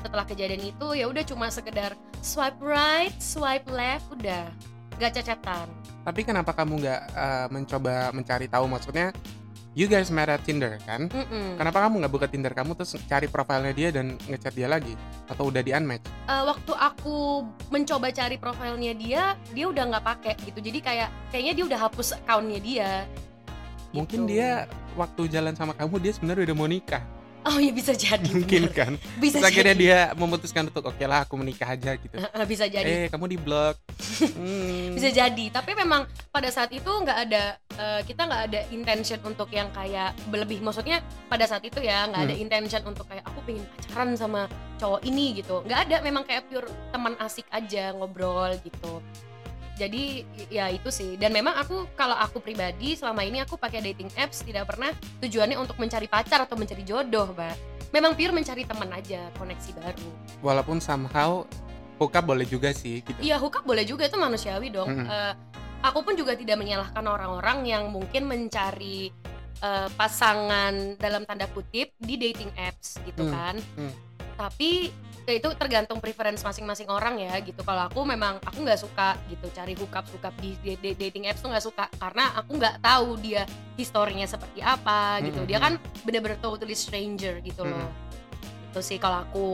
setelah 0.03 0.27
kejadian 0.27 0.75
itu 0.75 0.87
ya 0.99 1.07
udah 1.07 1.23
cuma 1.23 1.47
sekedar 1.47 1.95
swipe 2.19 2.59
right 2.59 3.15
swipe 3.23 3.71
left 3.71 4.11
udah. 4.11 4.51
Gak 4.99 5.17
cacatan 5.17 5.71
tapi 6.03 6.21
kenapa 6.27 6.51
kamu 6.51 6.83
nggak 6.83 7.01
eh, 7.15 7.47
mencoba 7.49 8.11
mencari 8.11 8.47
tahu? 8.51 8.67
Maksudnya 8.67 9.15
you 9.73 9.87
guys 9.87 10.11
met 10.11 10.29
at 10.29 10.43
Tinder 10.43 10.77
kan? 10.83 11.07
Mm-mm. 11.09 11.57
kenapa 11.57 11.87
kamu 11.87 12.03
nggak 12.03 12.13
buka 12.13 12.27
Tinder 12.29 12.53
kamu 12.53 12.77
terus 12.77 12.93
cari 13.09 13.25
profilnya 13.31 13.73
dia 13.73 13.89
dan 13.89 14.19
ngechat 14.27 14.53
dia 14.53 14.67
lagi? 14.67 14.93
Atau 15.31 15.49
udah 15.49 15.63
di 15.63 15.71
unmatch 15.71 16.03
Eh, 16.27 16.43
waktu 16.43 16.71
aku 16.75 17.47
mencoba 17.71 18.11
cari 18.11 18.35
profilnya 18.35 18.93
dia 18.93 19.23
dia 19.55 19.65
udah 19.71 19.83
nggak 19.95 20.05
pakai 20.05 20.33
gitu. 20.43 20.59
Jadi 20.59 20.79
kayak 20.83 21.09
kayaknya 21.31 21.53
dia 21.55 21.65
udah 21.71 21.79
hapus 21.89 22.07
accountnya 22.19 22.59
dia 22.59 22.91
mungkin 23.93 24.25
Gitu. 24.25 24.33
dia 24.33 24.65
waktu 24.93 25.21
jalan 25.27 25.53
sama 25.53 25.71
kamu 25.71 25.95
dia 25.99 26.11
sebenarnya 26.11 26.43
udah 26.45 26.57
mau 26.57 26.67
nikah. 26.67 27.03
Oh 27.43 27.59
ya 27.59 27.69
bisa 27.69 27.91
jadi 27.91 28.23
mungkin 28.39 28.65
bener. 28.65 28.71
kan? 28.73 28.93
Bisa 29.17 29.35
terus 29.35 29.45
akhirnya 29.45 29.75
jadi. 29.75 29.83
dia 29.83 29.99
memutuskan 30.15 30.63
untuk 30.63 30.83
oke 30.85 31.03
lah 31.03 31.27
aku 31.27 31.35
menikah 31.35 31.67
aja 31.67 31.91
gitu. 31.93 32.15
Bisa 32.43 32.65
jadi. 32.65 32.87
Eh 32.87 33.05
kamu 33.07 33.25
di 33.27 33.37
blok 33.37 33.75
Hmm. 34.33 34.95
bisa 34.95 35.11
jadi. 35.11 35.45
Tapi 35.49 35.71
memang 35.73 36.03
pada 36.29 36.47
saat 36.47 36.71
itu 36.71 36.87
nggak 36.87 37.19
ada 37.21 37.43
eh, 37.73 38.01
kita 38.03 38.21
nggak 38.23 38.43
ada 38.47 38.59
intention 38.69 39.19
untuk 39.21 39.51
yang 39.51 39.67
kayak 39.69 40.15
berlebih. 40.25 40.63
Maksudnya 40.63 40.99
pada 41.27 41.43
saat 41.43 41.61
itu 41.61 41.77
ya 41.77 42.07
nggak 42.07 42.21
ada 42.23 42.33
Hmm. 42.33 42.43
intention 42.43 42.81
untuk 42.85 43.05
kayak 43.05 43.23
aku 43.23 43.39
pengen 43.43 43.67
pacaran 43.75 44.15
sama 44.15 44.47
cowok 44.79 45.03
ini 45.03 45.35
gitu. 45.35 45.59
Nggak 45.61 45.79
ada. 45.83 45.97
Memang 45.99 46.23
kayak 46.23 46.47
pure 46.47 46.65
teman 46.89 47.19
asik 47.19 47.43
aja 47.49 47.91
ngobrol 47.91 48.55
gitu 48.57 49.03
jadi 49.73 50.21
ya 50.47 50.69
itu 50.69 50.89
sih 50.89 51.17
dan 51.17 51.33
memang 51.33 51.57
aku 51.57 51.89
kalau 51.97 52.13
aku 52.13 52.37
pribadi 52.37 52.93
selama 52.93 53.25
ini 53.25 53.41
aku 53.41 53.57
pakai 53.57 53.81
dating 53.81 54.09
apps 54.15 54.45
tidak 54.45 54.69
pernah 54.69 54.93
tujuannya 55.17 55.57
untuk 55.57 55.81
mencari 55.81 56.05
pacar 56.05 56.45
atau 56.45 56.53
mencari 56.53 56.85
jodoh 56.85 57.33
mbak 57.33 57.57
memang 57.89 58.13
pure 58.13 58.33
mencari 58.33 58.63
teman 58.63 58.89
aja 58.93 59.33
koneksi 59.35 59.71
baru 59.77 60.09
walaupun 60.45 60.77
somehow 60.77 61.41
hookup 61.97 62.25
boleh 62.25 62.45
juga 62.45 62.69
sih 62.69 63.01
gitu 63.01 63.17
Iya 63.17 63.37
hookup 63.37 63.63
boleh 63.63 63.85
juga 63.85 64.09
itu 64.09 64.17
manusiawi 64.17 64.73
dong. 64.73 64.89
Mm-mm. 64.89 65.07
Eh, 65.07 65.33
aku 65.85 66.01
pun 66.01 66.17
juga 66.17 66.33
tidak 66.33 66.57
menyalahkan 66.57 67.05
orang-orang 67.05 67.69
yang 67.69 67.83
mungkin 67.93 68.25
mencari 68.25 69.13
eh, 69.61 69.87
pasangan 69.93 70.97
dalam 70.97 71.23
tanda 71.23 71.45
kutip 71.53 71.93
di 71.95 72.17
dating 72.17 72.49
apps 72.57 72.97
gitu 73.05 73.23
Hmm, 73.23 73.31
kan. 73.31 73.55
hmm. 73.77 73.93
Tapi 74.33 74.89
ya 75.23 75.33
itu 75.39 75.49
tergantung 75.55 76.03
preference 76.03 76.43
masing-masing 76.43 76.87
orang 76.91 77.15
ya 77.19 77.33
gitu. 77.39 77.63
Kalau 77.63 77.87
aku 77.87 78.03
memang 78.03 78.39
aku 78.43 78.59
nggak 78.59 78.79
suka 78.79 79.15
gitu 79.31 79.47
cari 79.55 79.73
hookup 79.75 80.03
hookup 80.11 80.35
di, 80.39 80.55
di- 80.59 80.79
di 80.79 80.91
dating 80.95 81.31
apps 81.31 81.39
tuh 81.39 81.49
nggak 81.51 81.65
suka. 81.65 81.85
Karena 81.95 82.35
aku 82.35 82.59
nggak 82.59 82.83
tahu 82.83 83.15
dia 83.19 83.47
historinya 83.79 84.27
seperti 84.27 84.59
apa 84.59 85.23
gitu. 85.23 85.47
Dia 85.47 85.59
kan 85.63 85.79
bener-bener 86.03 86.35
totally 86.43 86.75
stranger 86.75 87.39
gitu 87.39 87.63
loh. 87.63 87.87
Itu 88.71 88.79
sih 88.83 88.99
kalau 88.99 89.23
aku. 89.23 89.47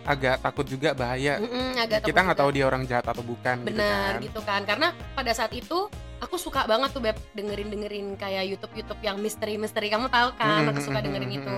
Agak 0.00 0.40
takut 0.40 0.64
juga 0.64 0.96
bahaya. 0.96 1.36
Mm-mm, 1.36 1.76
agak 1.76 2.08
kita 2.08 2.20
nggak 2.24 2.38
tahu 2.40 2.50
dia 2.56 2.64
orang 2.64 2.88
jahat 2.88 3.04
atau 3.04 3.20
bukan 3.20 3.68
benar 3.68 4.16
gitu 4.16 4.32
gitu 4.32 4.40
kan. 4.48 4.64
Karena 4.64 4.96
pada 5.12 5.28
saat 5.36 5.52
itu 5.52 5.92
aku 6.20 6.36
suka 6.36 6.64
banget 6.68 6.92
tuh 6.92 7.04
beb 7.04 7.16
dengerin 7.32 7.68
dengerin 7.72 8.06
kayak 8.16 8.44
YouTube 8.48 8.72
YouTube 8.76 9.00
yang 9.00 9.16
misteri 9.20 9.56
misteri 9.56 9.88
kamu 9.88 10.12
tahu 10.12 10.28
kan 10.36 10.68
aku 10.68 10.80
suka 10.84 11.00
dengerin 11.00 11.32
itu 11.32 11.56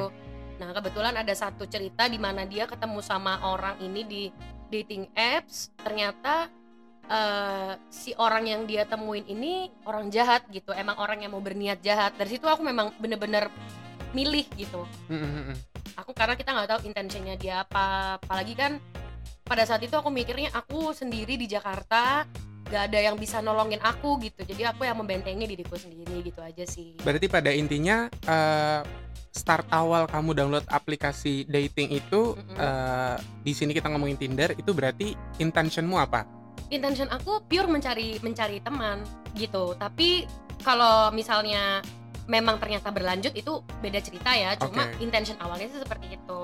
nah 0.62 0.70
kebetulan 0.70 1.18
ada 1.18 1.34
satu 1.34 1.66
cerita 1.66 2.06
di 2.06 2.22
mana 2.22 2.46
dia 2.46 2.70
ketemu 2.70 3.02
sama 3.02 3.42
orang 3.42 3.74
ini 3.82 4.06
di 4.06 4.22
dating 4.70 5.10
apps. 5.18 5.74
Ternyata 5.74 6.46
eh, 7.10 7.72
si 7.90 8.14
orang 8.14 8.46
yang 8.46 8.62
dia 8.62 8.86
temuin 8.86 9.26
ini 9.26 9.74
orang 9.90 10.06
jahat 10.14 10.46
gitu. 10.54 10.70
Emang 10.70 11.02
orang 11.02 11.18
yang 11.26 11.34
mau 11.34 11.42
berniat 11.42 11.82
jahat. 11.82 12.14
Dari 12.14 12.38
situ 12.38 12.46
aku 12.46 12.62
memang 12.62 12.94
bener-bener 13.02 13.50
milih 14.14 14.46
gitu. 14.54 14.86
Kan. 15.10 15.18
Mm, 15.18 15.18
mm, 15.18 15.42
mm. 15.50 15.56
aku 15.98 16.14
karena 16.14 16.38
kita 16.38 16.54
nggak 16.54 16.68
tahu 16.70 16.80
intentionnya 16.86 17.34
dia 17.34 17.66
apa. 17.66 18.16
Apalagi 18.22 18.54
kan 18.54 18.78
pada 19.42 19.66
saat 19.66 19.82
itu 19.82 19.98
aku 19.98 20.14
mikirnya 20.14 20.54
aku 20.54 20.94
sendiri 20.94 21.34
di 21.34 21.50
Jakarta 21.50 22.24
gak 22.72 22.88
ada 22.88 23.04
yang 23.04 23.20
bisa 23.20 23.44
nolongin 23.44 23.82
aku 23.84 24.16
gitu. 24.24 24.48
Jadi 24.48 24.64
aku 24.64 24.88
yang 24.88 24.96
membentengi 24.96 25.44
diriku 25.44 25.76
sendiri 25.76 26.24
gitu 26.24 26.40
aja 26.40 26.64
sih. 26.64 26.96
Berarti 27.04 27.28
pada 27.28 27.52
intinya 27.52 28.08
eh, 28.08 28.80
start 29.32 29.64
awal 29.72 30.04
kamu 30.06 30.36
download 30.36 30.66
aplikasi 30.68 31.48
dating 31.48 31.88
itu 31.90 32.36
Mm-mm. 32.36 32.56
eh, 32.60 33.16
di 33.42 33.52
sini 33.56 33.72
kita 33.72 33.88
ngomongin 33.88 34.20
Tinder 34.20 34.52
itu 34.54 34.70
berarti 34.76 35.16
intentionmu 35.40 35.96
apa 35.96 36.28
intention 36.68 37.08
aku 37.08 37.40
pure 37.48 37.68
mencari 37.68 38.20
mencari 38.20 38.60
teman 38.60 39.00
gitu 39.32 39.72
tapi 39.80 40.28
kalau 40.60 41.10
misalnya 41.10 41.80
memang 42.30 42.60
ternyata 42.62 42.94
berlanjut 42.94 43.34
itu 43.34 43.64
beda 43.82 43.98
cerita 43.98 44.30
ya 44.36 44.54
cuma 44.54 44.86
Oke. 44.86 45.02
intention 45.02 45.34
awalnya 45.42 45.66
sih 45.72 45.80
seperti 45.82 46.14
itu 46.14 46.42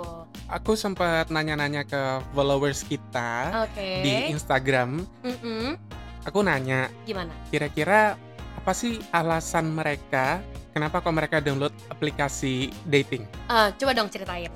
Aku 0.48 0.72
sempat 0.80 1.28
nanya-nanya 1.28 1.84
ke 1.84 2.24
followers 2.32 2.80
kita 2.88 3.68
oke 3.68 3.88
di 4.00 4.32
Instagram. 4.32 5.04
Mm-mm. 5.20 5.76
Aku 6.24 6.40
nanya, 6.40 6.88
gimana 7.04 7.36
kira-kira 7.52 8.16
apa 8.56 8.72
sih 8.72 8.96
alasan 9.12 9.76
mereka 9.76 10.40
kenapa 10.78 11.02
kok 11.02 11.10
mereka 11.10 11.42
download 11.42 11.74
aplikasi 11.90 12.70
dating? 12.86 13.26
Eh, 13.50 13.68
coba 13.74 13.90
dong 13.98 14.06
ceritain 14.08 14.48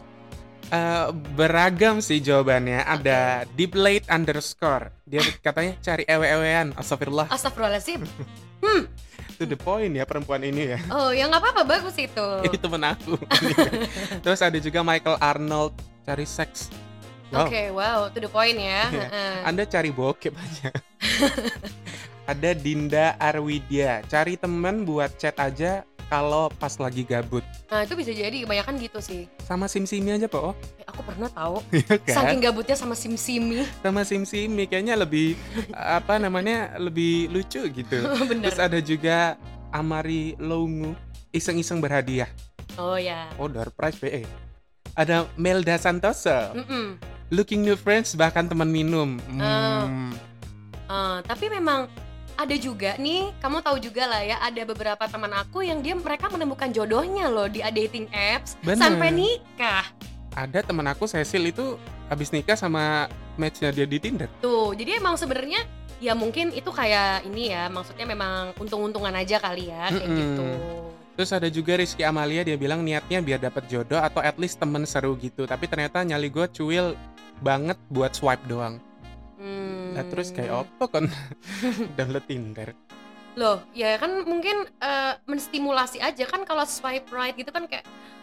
Eh, 0.73 1.09
beragam 1.37 2.01
sih 2.01 2.17
jawabannya. 2.17 2.81
Ada 2.89 3.45
deep 3.59 3.77
late 3.77 4.09
underscore. 4.09 4.89
Dia 5.05 5.21
katanya 5.45 5.77
cari 5.85 6.09
ewe-ewean. 6.09 6.73
Astagfirullah. 6.73 7.29
Astagfirullahaladzim 7.29 8.01
To 9.37 9.45
the 9.45 9.59
point 9.59 9.93
ya 9.93 10.09
perempuan 10.09 10.41
ini 10.47 10.73
ya. 10.73 10.79
oh 10.89 11.11
ya 11.11 11.27
nggak 11.27 11.43
apa-apa 11.43 11.63
bagus 11.67 11.99
itu 11.99 12.25
Ini 12.49 12.57
temen 12.57 12.81
aku. 12.89 13.21
Terus 14.25 14.41
ada 14.41 14.57
juga 14.57 14.81
Michael 14.81 15.21
Arnold 15.21 15.77
cari 16.09 16.25
seks. 16.25 16.73
Wow. 17.33 17.49
Oke, 17.49 17.63
wow, 17.73 17.99
to 18.13 18.21
the 18.21 18.31
point 18.33 18.57
ya. 18.57 18.89
Iya. 18.89 19.09
Heeh. 19.09 19.35
Anda 19.45 19.65
cari 19.69 19.91
bokep 19.93 20.33
aja. 20.37 20.69
ada 22.25 22.51
Dinda 22.57 23.17
Arwidia. 23.21 24.01
Cari 24.09 24.41
temen 24.41 24.89
buat 24.89 25.17
chat 25.21 25.37
aja 25.37 25.85
kalau 26.13 26.53
pas 26.61 26.77
lagi 26.77 27.09
gabut. 27.09 27.41
Nah, 27.73 27.89
itu 27.89 27.97
bisa 27.97 28.13
jadi 28.13 28.45
kebanyakan 28.45 28.77
gitu 28.77 29.01
sih. 29.01 29.33
Sama 29.41 29.65
sim-simi 29.65 30.13
aja, 30.13 30.29
Po. 30.29 30.53
Eh, 30.77 30.85
aku 30.85 31.01
pernah 31.01 31.33
tahu 31.33 31.65
Iya 31.73 31.97
kan? 32.05 32.13
saking 32.21 32.41
gabutnya 32.45 32.77
sama 32.77 32.93
sim-simi. 32.93 33.65
sama 33.81 34.05
sim-simi 34.05 34.69
kayaknya 34.69 35.01
lebih 35.01 35.41
apa 35.73 36.21
namanya 36.21 36.77
lebih 36.77 37.33
lucu 37.33 37.65
gitu. 37.65 38.05
Bener. 38.29 38.53
Terus 38.53 38.61
ada 38.61 38.77
juga 38.85 39.41
Amari 39.73 40.37
Longu 40.37 40.93
iseng-iseng 41.33 41.81
berhadiah. 41.81 42.29
Oh 42.77 43.01
ya. 43.01 43.33
Oh, 43.41 43.49
door 43.49 43.73
prize 43.73 43.97
BE. 43.97 44.29
Ada 44.93 45.25
Melda 45.41 45.81
Santoso, 45.81 46.53
Mm-mm. 46.53 47.01
looking 47.33 47.65
new 47.65 47.81
friends 47.81 48.13
bahkan 48.13 48.45
teman 48.45 48.69
minum. 48.69 49.17
Hmm. 49.33 50.13
Eh, 50.85 51.19
tapi 51.25 51.49
memang 51.49 51.89
ada 52.37 52.57
juga 52.57 52.97
nih, 52.97 53.31
kamu 53.39 53.59
tahu 53.61 53.77
juga 53.79 54.09
lah 54.09 54.23
ya, 54.25 54.37
ada 54.41 54.63
beberapa 54.65 55.05
teman 55.07 55.33
aku 55.37 55.63
yang 55.63 55.85
dia 55.85 55.95
mereka 55.95 56.33
menemukan 56.33 56.73
jodohnya 56.73 57.29
loh 57.29 57.47
di 57.47 57.61
dating 57.63 58.09
apps 58.11 58.57
Bener. 58.65 58.81
sampai 58.81 59.09
nikah. 59.13 59.87
Ada 60.33 60.65
teman 60.65 60.89
aku 60.89 61.05
Cecil 61.05 61.53
itu 61.53 61.77
habis 62.09 62.33
nikah 62.33 62.57
sama 62.57 63.09
matchnya 63.37 63.69
dia 63.69 63.85
di 63.85 64.01
Tinder. 64.01 64.29
Tuh, 64.41 64.73
jadi 64.73 64.97
emang 64.97 65.21
sebenarnya 65.21 65.65
ya 66.01 66.17
mungkin 66.17 66.51
itu 66.57 66.73
kayak 66.73 67.29
ini 67.29 67.53
ya, 67.53 67.69
maksudnya 67.69 68.09
memang 68.09 68.57
untung-untungan 68.57 69.13
aja 69.13 69.37
kali 69.39 69.69
ya 69.69 69.93
kayak 69.93 70.09
Mm-mm. 70.09 70.21
gitu. 70.21 70.47
Terus 71.13 71.31
ada 71.37 71.49
juga 71.53 71.77
Rizky 71.77 72.03
Amalia 72.09 72.41
dia 72.41 72.57
bilang 72.57 72.81
niatnya 72.81 73.21
biar 73.21 73.37
dapat 73.37 73.69
jodoh 73.69 74.01
atau 74.01 74.25
at 74.25 74.41
least 74.41 74.57
temen 74.57 74.89
seru 74.89 75.13
gitu. 75.21 75.45
Tapi 75.45 75.69
ternyata 75.69 76.01
nyali 76.01 76.33
gue 76.33 76.49
cuil 76.49 76.97
banget 77.45 77.77
buat 77.93 78.17
swipe 78.17 78.41
doang. 78.49 78.81
Hmm. 79.43 79.93
Nah 79.93 80.05
terus 80.07 80.31
kayak 80.31 80.63
apa 80.63 80.85
kan 80.87 81.05
download 81.99 82.23
Tinder? 82.25 82.71
Loh, 83.33 83.65
ya 83.73 83.97
kan 83.97 84.23
mungkin 84.23 84.55
eh, 84.79 85.13
menstimulasi 85.25 85.99
aja 85.99 86.23
kan 86.25 86.45
kalau 86.45 86.63
swipe 86.63 87.09
right 87.11 87.33
gitu 87.33 87.49
kan 87.49 87.67
kayak 87.67 87.83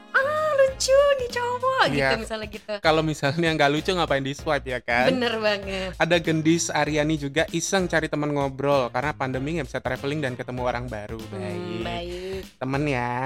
ah 0.10 0.26
lucu 0.58 0.90
nih 1.20 1.30
cowok 1.30 1.84
gitu 1.92 2.02
Iya. 2.02 2.18
misalnya 2.18 2.48
gitu. 2.48 2.74
Kalau 2.80 3.06
misalnya 3.06 3.54
nggak 3.54 3.70
lucu 3.70 3.90
ngapain 3.92 4.22
di 4.22 4.34
swipe 4.34 4.66
ya 4.66 4.80
kan? 4.80 5.06
Bener 5.10 5.38
banget. 5.38 5.94
Ada 5.98 6.18
Gendis 6.18 6.70
Aryani 6.70 7.14
juga 7.16 7.46
iseng 7.52 7.86
cari 7.86 8.10
teman 8.10 8.32
ngobrol 8.32 8.90
karena 8.90 9.14
pandemi 9.14 9.58
nggak 9.58 9.70
bisa 9.70 9.78
traveling 9.78 10.18
dan 10.20 10.34
ketemu 10.34 10.62
orang 10.64 10.86
baru. 10.88 11.20
Hmm, 11.20 11.38
Baik. 11.38 11.82
baik. 11.86 12.42
Temen 12.58 12.84
ya. 12.86 13.18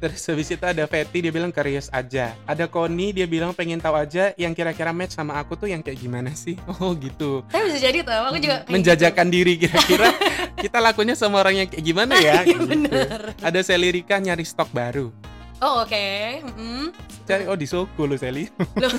Terus 0.00 0.24
habis 0.24 0.48
itu 0.48 0.64
ada 0.64 0.88
Fetty 0.88 1.28
dia 1.28 1.28
bilang 1.28 1.52
curious 1.52 1.92
aja. 1.92 2.32
Ada 2.48 2.64
Koni 2.64 3.12
dia 3.12 3.28
bilang 3.28 3.52
pengen 3.52 3.76
tahu 3.76 3.92
aja 3.92 4.32
yang 4.34 4.50
kira-kira 4.50 4.90
match 4.90 5.12
sama 5.12 5.36
aku 5.36 5.54
tuh 5.54 5.68
yang 5.68 5.84
kayak 5.84 6.00
gimana 6.00 6.32
sih? 6.32 6.56
Oh 6.80 6.96
gitu. 6.96 7.44
Tapi 7.52 7.68
bisa 7.68 7.78
jadi 7.78 8.00
tuh, 8.00 8.16
aku 8.16 8.40
juga 8.40 8.64
Menjajakan 8.64 9.28
diri 9.28 9.60
kira-kira 9.60 10.08
kita 10.64 10.80
lakunya 10.80 11.12
sama 11.12 11.44
orang 11.44 11.60
yang 11.60 11.68
kayak 11.68 11.84
gimana 11.84 12.16
ya? 12.16 12.40
Iya, 12.40 12.56
Gitu. 12.56 12.64
bener. 12.64 13.36
Ada 13.44 13.60
Selirika 13.60 14.16
nyari 14.16 14.42
stok 14.42 14.72
baru. 14.72 15.12
gitu. 15.12 15.28
Oh 15.60 15.84
oke. 15.84 16.04
Mm-mm. 16.40 16.88
Cari 17.30 17.44
oh 17.46 17.54
di 17.54 17.62
Soko 17.64 18.02
lo 18.04 18.18
Seli. 18.18 18.50
Loh. 18.74 18.90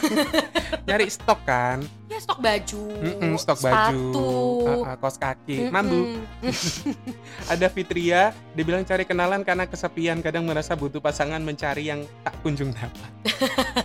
nyari 0.88 1.08
stok 1.08 1.40
kan? 1.44 1.84
Ya 2.08 2.20
stok 2.20 2.40
baju, 2.40 2.84
Mm-mm, 3.00 3.40
stok 3.40 3.60
baju, 3.64 4.00
sepatu. 4.12 4.32
uh, 4.68 4.84
uh, 4.84 4.96
kaos 5.00 5.16
kaki, 5.16 5.68
Mm-mm. 5.68 5.72
mambu. 5.72 6.02
Ada 7.52 7.72
Fitria, 7.72 8.32
dia 8.52 8.64
bilang 8.64 8.84
cari 8.84 9.08
kenalan 9.08 9.48
karena 9.48 9.64
kesepian, 9.64 10.20
kadang 10.20 10.44
merasa 10.44 10.76
butuh 10.76 11.00
pasangan 11.00 11.40
mencari 11.40 11.88
yang 11.88 12.04
tak 12.24 12.36
kunjung 12.44 12.76
dapat. 12.76 13.12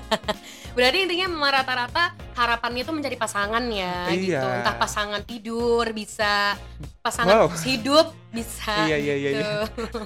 Berarti 0.77 0.99
intinya 1.07 1.27
memang 1.31 1.51
rata-rata 1.55 2.13
harapannya 2.35 2.83
tuh 2.85 2.93
mencari 2.93 3.17
pasangan 3.17 3.65
ya 3.71 4.11
Iya. 4.11 4.19
gitu. 4.19 4.47
Entah 4.61 4.77
pasangan 4.77 5.23
tidur 5.23 5.87
bisa, 5.95 6.59
pasangan 7.01 7.47
Wow. 7.47 7.49
hidup 7.63 8.11
bisa. 8.35 8.75
Iya 8.91 8.97
iya 8.99 9.15
iya. 9.17 9.31
iya. 9.31 9.41
gitu. 9.71 10.01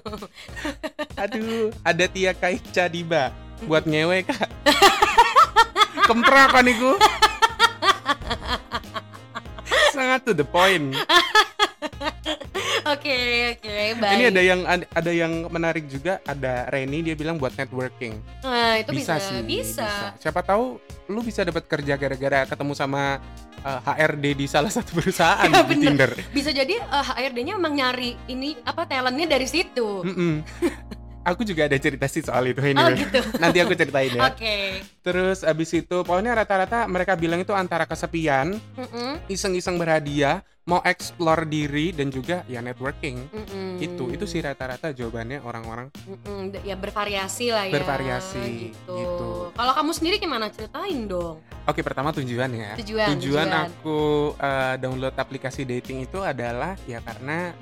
Aduh, 1.17 1.73
ada 1.83 2.05
Tia 2.07 2.33
Kaica 2.37 2.87
Diba 2.87 3.33
buat 3.65 3.85
ngewe 3.85 4.25
kak. 4.25 4.49
Kemprakan 6.09 6.67
iku. 6.71 6.93
Sangat 9.93 10.25
to 10.25 10.33
the 10.33 10.47
point. 10.47 10.97
Oke, 12.91 13.19
oke, 13.55 13.77
baik. 14.03 14.15
Ini 14.19 14.25
ada 14.35 14.43
yang 14.43 14.61
ada 14.67 15.13
yang 15.13 15.33
menarik 15.47 15.87
juga. 15.87 16.19
Ada 16.27 16.67
Reni 16.73 17.07
dia 17.07 17.15
bilang 17.15 17.39
buat 17.39 17.55
networking. 17.55 18.19
Nah, 18.43 18.83
itu 18.83 18.91
bisa, 18.91 19.21
sih, 19.23 19.39
bisa. 19.47 20.17
Siapa 20.19 20.43
tahu 20.43 20.81
lu 21.07 21.21
bisa 21.23 21.47
dapat 21.47 21.67
kerja 21.71 21.95
gara-gara 21.95 22.47
ketemu 22.47 22.73
sama 22.75 23.23
uh, 23.63 23.81
HRD 23.85 24.27
di 24.43 24.47
salah 24.51 24.71
satu 24.73 24.97
perusahaan 24.99 25.47
Ya, 25.55 25.63
di 25.63 25.77
bener. 25.77 25.87
Tinder. 25.95 26.11
Bisa 26.35 26.51
jadi 26.51 26.83
eh, 26.83 27.05
HRD-nya 27.15 27.55
emang 27.59 27.75
nyari 27.79 28.17
ini 28.27 28.59
apa 28.67 28.87
talentnya 28.87 29.27
dari 29.39 29.47
situ. 29.47 30.03
Mm-mm. 30.07 30.35
Aku 31.31 31.43
juga 31.43 31.65
ada 31.65 31.77
cerita 31.77 32.05
sih 32.05 32.21
soal 32.21 32.47
itu 32.47 32.59
Oh 32.59 32.67
anyway. 32.67 32.99
gitu. 32.99 33.21
Nanti 33.43 33.59
aku 33.59 33.73
ceritain 33.73 34.11
ya. 34.11 34.23
Oke. 34.27 34.83
Terus 35.01 35.41
abis 35.41 35.71
itu 35.73 35.97
pokoknya 36.01 36.35
rata-rata 36.35 36.85
mereka 36.85 37.15
bilang 37.15 37.39
itu 37.39 37.53
antara 37.53 37.85
kesepian, 37.85 38.59
Mm-mm, 38.75 39.23
iseng-iseng 39.27 39.75
berhadiah, 39.75 40.43
mau 40.63 40.83
explore 40.83 41.47
diri 41.47 41.91
dan 41.91 42.11
juga 42.11 42.43
ya 42.45 42.59
networking. 42.59 43.17
mm-mm. 43.27 43.79
Itu 43.79 44.09
itu 44.09 44.27
sih 44.27 44.39
rata-rata 44.39 44.91
jawabannya 44.91 45.41
orang-orang. 45.41 45.89
Mm-mm, 46.05 46.61
ya 46.61 46.75
bervariasi 46.75 47.47
lah 47.49 47.65
ya. 47.65 47.73
Bervariasi, 47.73 48.45
Gitu. 48.69 48.93
gitu. 48.93 49.31
Kalau 49.51 49.73
kamu 49.73 49.91
sendiri 49.91 50.17
gimana 50.19 50.47
ceritain 50.49 51.07
dong? 51.07 51.39
Oke, 51.65 51.81
pertama 51.81 52.11
tujuan 52.13 52.51
ya. 52.51 52.73
Tujuan. 52.77 53.07
tujuan 53.15 53.49
aku 53.63 53.99
uh, 54.35 54.75
download 54.77 55.15
aplikasi 55.15 55.63
dating 55.63 56.03
itu 56.03 56.19
adalah 56.19 56.75
ya 56.85 56.99
karena 56.99 57.55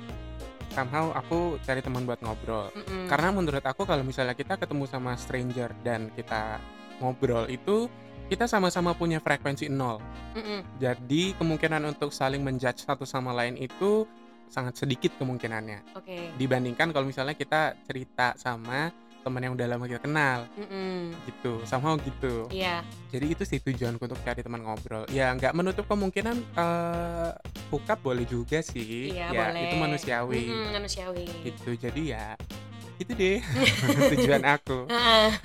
somehow 0.79 1.11
aku 1.11 1.59
cari 1.67 1.83
teman 1.83 2.07
buat 2.07 2.23
ngobrol. 2.23 2.71
Mm-mm. 2.71 3.11
Karena 3.11 3.35
menurut 3.35 3.63
aku 3.67 3.83
kalau 3.83 4.07
misalnya 4.07 4.31
kita 4.31 4.55
ketemu 4.55 4.87
sama 4.87 5.19
stranger 5.19 5.75
dan 5.83 6.07
kita 6.15 6.63
ngobrol 7.03 7.51
itu 7.51 7.91
kita 8.31 8.47
sama-sama 8.47 8.95
punya 8.95 9.19
frekuensi 9.19 9.67
nol. 9.67 9.99
Mm-mm. 10.39 10.79
Jadi 10.79 11.35
kemungkinan 11.35 11.83
untuk 11.83 12.15
saling 12.15 12.39
menjudge 12.39 12.87
satu 12.87 13.03
sama 13.03 13.35
lain 13.35 13.59
itu 13.59 14.07
sangat 14.49 14.81
sedikit 14.81 15.13
kemungkinannya 15.21 15.93
Oke. 15.93 16.33
dibandingkan 16.41 16.89
kalau 16.89 17.05
misalnya 17.05 17.37
kita 17.37 17.77
cerita 17.85 18.33
sama 18.33 18.89
teman 19.29 19.39
yang 19.39 19.53
udah 19.53 19.67
lama 19.67 19.85
kita 19.85 20.01
kenal 20.01 20.49
Mm-mm. 20.55 21.13
gitu 21.23 21.61
somehow 21.63 21.93
gitu 21.95 22.49
Iya. 22.49 22.81
jadi 23.07 23.25
itu 23.29 23.45
sih 23.45 23.57
tujuanku 23.57 24.01
untuk 24.01 24.19
cari 24.19 24.41
teman 24.41 24.59
ngobrol 24.59 25.05
ya 25.07 25.29
nggak 25.31 25.53
menutup 25.53 25.85
kemungkinan 25.85 26.35
eh 26.55 27.29
hookup 27.69 28.01
boleh 28.01 28.25
juga 28.25 28.59
sih 28.59 29.13
Iya, 29.13 29.29
ya 29.29 29.41
boleh. 29.47 29.61
itu 29.63 29.75
manusiawi 29.77 30.43
Mm-mm, 30.43 30.67
manusiawi. 30.73 31.25
gitu 31.45 31.77
jadi 31.77 32.01
ya 32.09 32.25
itu 32.97 33.11
deh 33.13 33.37
tujuan 34.11 34.43
aku 34.43 34.89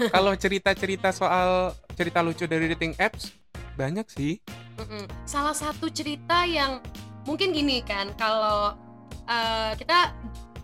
kalau 0.08 0.32
cerita-cerita 0.34 1.12
soal 1.12 1.70
cerita 1.92 2.18
lucu 2.18 2.44
dari 2.44 2.66
dating 2.66 2.96
apps 2.96 3.30
banyak 3.74 4.08
sih 4.08 4.40
mm-mm. 4.74 5.04
Salah 5.22 5.52
satu 5.52 5.86
cerita 5.86 6.42
yang 6.42 6.78
mungkin 7.24 7.50
gini 7.50 7.80
kan, 7.80 8.12
kalau 8.14 8.74
eh, 9.24 9.72
kita 9.74 10.12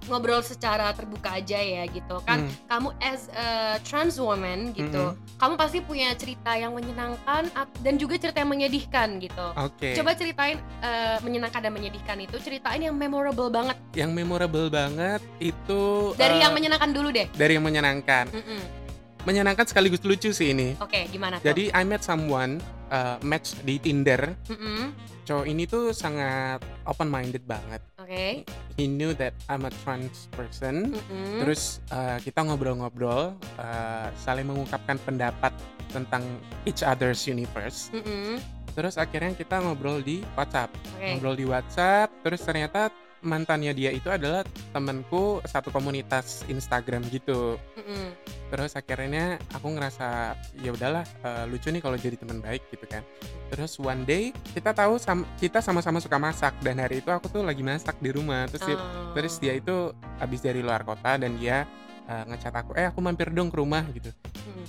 ngobrol 0.07 0.41
secara 0.41 0.91
terbuka 0.91 1.35
aja 1.35 1.57
ya 1.57 1.85
gitu 1.85 2.17
kan, 2.21 2.41
Hmm, 2.41 2.53
kamu 2.67 2.89
as 2.99 3.29
a 3.31 3.47
trans 3.81 4.17
woman 4.17 4.73
gitu, 4.73 5.13
kamu 5.37 5.55
pasti 5.55 5.79
punya 5.81 6.13
cerita 6.13 6.53
yang 6.53 6.73
menyenangkan 6.73 7.51
dan 7.77 7.95
juga 7.95 8.17
cerita 8.17 8.39
yang 8.39 8.49
menyedihkan 8.49 9.19
gitu. 9.19 9.47
oke 9.53 9.91
Coba 9.93 10.13
ceritain 10.13 10.57
eh, 10.79 11.19
menyenangkan 11.21 11.61
dan 11.61 11.73
menyedihkan 11.73 12.17
itu, 12.19 12.37
ceritain 12.39 12.81
yang 12.81 12.95
memorable 12.95 13.49
banget. 13.49 13.77
yang 13.93 14.11
memorable 14.11 14.67
banget 14.67 15.19
itu 15.39 16.15
Dari 16.15 16.37
eh, 16.37 16.41
yang 16.41 16.53
menyenangkan 16.53 16.91
dulu 16.91 17.09
deh. 17.11 17.27
dari 17.33 17.53
yang 17.53 17.65
menyenangkan 17.65 18.31
Mm-mm. 18.31 18.61
menyenangkan 19.21 19.65
sekaligus 19.65 20.01
lucu 20.01 20.31
sih 20.31 20.51
ini 20.51 20.79
Oke, 20.79 21.05
gimana 21.07 21.37
tuh? 21.37 21.45
jadi 21.47 21.69
I 21.73 21.83
met 21.83 22.01
someone 22.01 22.57
eh, 22.89 23.17
match 23.21 23.59
di 23.61 23.77
Tinder, 23.77 24.33
Mm-mm. 24.47 24.97
cowok 25.23 25.45
ini 25.45 25.63
tuh 25.65 25.93
sangat 25.93 26.59
open 26.85 27.07
minded 27.07 27.45
banget. 27.45 27.79
Oke. 28.11 28.43
He 28.75 28.91
knew 28.91 29.15
that 29.23 29.39
I'm 29.47 29.63
a 29.63 29.71
trans 29.87 30.27
person. 30.35 30.99
Mm-mm. 30.99 31.47
Terus 31.47 31.79
eh, 31.95 32.19
kita 32.27 32.43
ngobrol-ngobrol, 32.43 33.39
eh, 33.39 34.09
saling 34.19 34.51
mengungkapkan 34.51 34.99
pendapat 35.07 35.55
tentang 35.95 36.27
each 36.67 36.83
other's 36.83 37.23
universe. 37.31 37.95
Mm-mm. 37.95 38.43
Terus 38.75 38.99
akhirnya 38.99 39.31
kita 39.39 39.63
ngobrol 39.63 40.03
di 40.03 40.27
WhatsApp. 40.35 40.75
Oke. 40.99 41.07
Ngobrol 41.07 41.39
di 41.39 41.47
WhatsApp, 41.47 42.11
terus 42.27 42.43
ternyata 42.43 42.91
mantannya 43.21 43.77
dia 43.77 43.91
itu 43.93 44.09
adalah 44.09 44.43
temenku 44.73 45.45
satu 45.45 45.69
komunitas 45.69 46.43
Instagram 46.49 47.05
gitu. 47.13 47.61
Mm-mm. 47.77 48.17
Terus 48.51 48.75
akhirnya 48.75 49.39
aku 49.53 49.71
ngerasa 49.77 50.35
ya 50.59 50.71
udahlah 50.73 51.05
eh, 51.05 51.45
lucu 51.47 51.71
nih 51.71 51.83
kalau 51.85 51.97
jadi 51.97 52.17
teman 52.17 52.41
baik 52.41 52.65
gitu 52.73 52.85
kan. 52.89 53.05
Terus 53.53 53.77
one 53.79 54.03
day 54.05 54.33
kita 54.53 54.73
tahu 54.73 54.97
sam- 54.97 55.29
kita 55.39 55.61
sama-sama 55.61 56.01
suka 56.01 56.17
masak 56.17 56.57
dan 56.65 56.81
hari 56.81 56.99
itu 57.05 57.11
aku 57.13 57.29
tuh 57.29 57.45
lagi 57.45 57.61
masak 57.61 57.95
di 58.01 58.11
rumah. 58.11 58.49
Terus 58.49 58.65
dia, 58.67 58.77
Oh. 58.77 59.13
terus 59.15 59.35
dia 59.39 59.53
itu 59.55 59.93
habis 60.19 60.41
dari 60.41 60.61
luar 60.65 60.83
kota 60.83 61.21
dan 61.21 61.37
dia 61.37 61.69
eh, 62.11 62.25
ngechat 62.27 62.51
aku, 62.51 62.75
"Eh, 62.75 62.91
aku 62.91 62.99
mampir 62.99 63.31
dong 63.31 63.55
ke 63.55 63.59
rumah." 63.63 63.87
gitu. 63.95 64.11
Mm. 64.35 64.67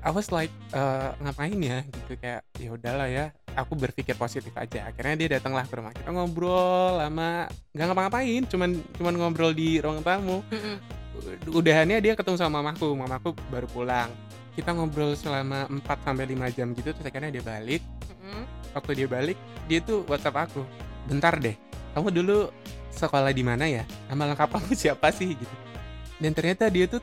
I 0.00 0.10
was 0.10 0.32
like 0.32 0.50
eh, 0.72 1.08
ngapain 1.20 1.60
ya 1.60 1.84
gitu 1.84 2.16
kayak 2.16 2.40
ya 2.56 2.72
udahlah 2.72 3.04
ya 3.06 3.30
aku 3.56 3.72
berpikir 3.78 4.14
positif 4.14 4.52
aja. 4.54 4.90
Akhirnya 4.90 5.14
dia 5.16 5.28
datanglah 5.38 5.66
ke 5.66 5.74
rumah 5.78 5.92
kita 5.94 6.10
ngobrol 6.10 6.98
lama. 6.98 7.50
Nggak 7.74 7.86
ngapa-ngapain 7.90 8.42
cuman 8.50 8.70
cuman 8.98 9.14
ngobrol 9.18 9.52
di 9.54 9.78
ruang 9.78 10.02
tamu. 10.02 10.42
Udahannya 11.50 11.98
dia 12.00 12.12
ketemu 12.14 12.36
sama 12.38 12.62
mamaku. 12.62 12.92
Mamaku 12.94 13.34
baru 13.48 13.66
pulang. 13.70 14.10
Kita 14.54 14.74
ngobrol 14.74 15.14
selama 15.14 15.70
4 15.70 15.82
sampai 16.06 16.26
5 16.26 16.56
jam 16.56 16.68
gitu 16.74 16.90
terus 16.90 17.06
akhirnya 17.06 17.30
dia 17.30 17.44
balik. 17.44 17.82
Waktu 18.70 19.02
dia 19.02 19.08
balik 19.10 19.38
dia 19.66 19.78
tuh 19.82 20.02
WhatsApp 20.06 20.50
aku 20.50 20.62
bentar 21.06 21.34
deh 21.38 21.54
kamu 21.94 22.08
dulu 22.10 22.38
sekolah 22.94 23.30
di 23.34 23.42
mana 23.42 23.66
ya? 23.66 23.82
Nama 24.10 24.34
lengkap 24.34 24.48
kamu 24.54 24.72
siapa 24.78 25.10
sih? 25.10 25.34
Gitu. 25.34 25.54
Dan 26.22 26.30
ternyata 26.34 26.70
dia 26.70 26.86
tuh 26.86 27.02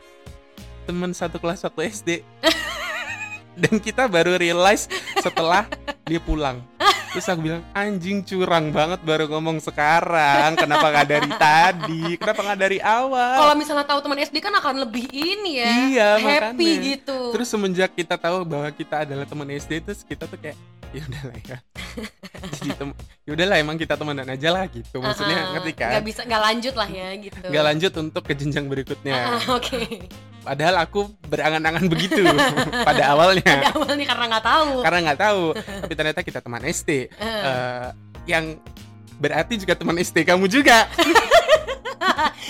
teman 0.88 1.12
satu 1.12 1.36
kelas 1.40 1.68
waktu 1.68 1.92
SD 1.92 2.10
dan 3.62 3.76
kita 3.84 4.08
baru 4.08 4.40
realize 4.40 4.88
setelah 5.20 5.68
dia 6.08 6.20
pulang 6.20 6.64
terus 7.08 7.24
aku 7.26 7.40
bilang 7.42 7.64
anjing 7.72 8.20
curang 8.22 8.70
banget 8.70 9.00
baru 9.02 9.26
ngomong 9.28 9.58
sekarang 9.58 10.54
kenapa 10.56 10.86
nggak 10.88 11.08
dari 11.08 11.32
tadi 11.34 12.04
kenapa 12.16 12.40
nggak 12.44 12.60
dari 12.60 12.80
awal 12.80 13.36
Kalau 13.40 13.56
misalnya 13.56 13.86
tahu 13.86 14.00
teman 14.02 14.20
SD 14.20 14.38
kan 14.38 14.54
akan 14.54 14.76
lebih 14.80 15.06
ini 15.10 15.52
ya. 15.58 15.70
Iya, 15.88 16.10
happy 16.20 16.54
makanya. 16.68 16.86
gitu. 16.86 17.18
Terus 17.34 17.48
semenjak 17.48 17.92
kita 17.92 18.16
tahu 18.16 18.44
bahwa 18.44 18.70
kita 18.70 19.02
adalah 19.02 19.24
teman 19.24 19.48
SD 19.50 19.82
terus 19.82 20.02
kita 20.02 20.24
tuh 20.24 20.38
kayak 20.38 20.60
ya 20.90 21.02
udahlah 21.04 21.38
ya. 21.42 21.58
Jadi 22.54 22.70
tem 22.72 22.90
ya 23.24 23.32
udahlah 23.34 23.58
emang 23.58 23.76
kita 23.76 23.94
temenan 23.96 24.28
aja 24.28 24.50
lah 24.52 24.64
gitu. 24.68 24.96
Maksudnya 25.00 25.38
Ah, 25.38 25.50
ngerti 25.56 25.72
nggak 25.74 25.90
kan? 25.90 26.02
bisa 26.04 26.22
nggak 26.24 26.42
lanjut 26.44 26.74
lah 26.76 26.90
ya 26.92 27.08
gitu. 27.18 27.38
Gak 27.46 27.66
lanjut 27.66 27.92
untuk 27.98 28.24
ke 28.24 28.34
jenjang 28.36 28.66
berikutnya. 28.68 29.16
Ah, 29.16 29.42
Oke. 29.58 29.80
Padahal 30.48 30.76
aku 30.80 31.12
berangan-angan 31.28 31.86
begitu 31.94 32.24
pada 32.88 33.12
awalnya. 33.12 33.44
Pada 33.44 33.70
awalnya 33.76 34.06
karena 34.08 34.26
nggak 34.32 34.46
tahu. 34.48 34.72
Karena 34.80 35.00
nggak 35.12 35.20
tahu. 35.20 35.44
Tapi 35.84 35.94
ternyata 36.00 36.20
kita 36.24 36.40
teman 36.40 36.64
SD. 36.64 37.12
Eh, 37.12 37.26
Eh, 37.28 37.90
yang 38.32 38.56
berarti 39.20 39.60
juga 39.60 39.76
teman 39.76 40.00
SD 40.00 40.24
kamu 40.24 40.48
juga. 40.48 40.88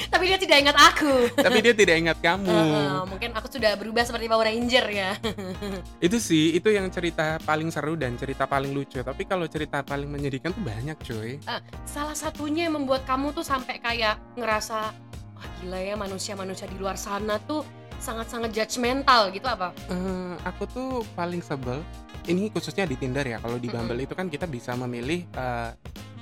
Tapi 0.08 0.24
dia 0.30 0.40
tidak 0.40 0.58
ingat 0.64 0.78
aku. 0.78 1.14
Tapi 1.36 1.58
dia 1.60 1.74
tidak 1.74 1.96
ingat 1.98 2.18
kamu. 2.22 2.48
Eh, 2.54 3.02
mungkin 3.10 3.30
aku 3.34 3.50
sudah 3.50 3.74
berubah 3.76 4.06
seperti 4.06 4.30
Power 4.30 4.46
Ranger 4.46 4.86
ya. 4.88 5.12
Itu 6.06 6.18
sih, 6.22 6.56
itu 6.56 6.70
yang 6.72 6.88
cerita 6.94 7.42
paling 7.44 7.68
seru 7.74 7.98
dan 7.98 8.16
cerita 8.16 8.46
paling 8.48 8.72
lucu. 8.72 9.02
Tapi 9.02 9.26
kalau 9.26 9.50
cerita 9.50 9.82
paling 9.82 10.08
menyedihkan 10.08 10.54
tuh 10.54 10.64
banyak, 10.64 10.98
cuy. 11.04 11.42
Salah 11.84 12.16
satunya 12.16 12.70
yang 12.70 12.80
membuat 12.80 13.04
kamu 13.10 13.34
tuh 13.36 13.44
sampai 13.44 13.82
kayak 13.82 14.18
ngerasa 14.40 14.94
wah 15.38 15.48
gila 15.62 15.80
ya 15.82 15.94
manusia-manusia 15.94 16.66
di 16.66 16.78
luar 16.82 16.98
sana 16.98 17.38
tuh 17.44 17.62
sangat-sangat 18.00 18.54
judgmental 18.54 19.30
gitu 19.34 19.48
apa? 19.50 19.74
Eh, 19.90 20.36
aku 20.46 20.64
tuh 20.70 20.90
paling 21.18 21.42
sebel. 21.42 21.82
Ini 22.28 22.52
khususnya 22.52 22.84
di 22.84 23.00
Tinder 23.00 23.24
ya. 23.24 23.40
Kalau 23.40 23.56
di. 23.56 23.72
Bumble 23.72 24.04
itu 24.04 24.12
kan 24.16 24.28
kita 24.28 24.48
bisa 24.50 24.76
memilih 24.76 25.24
eh, 25.32 25.72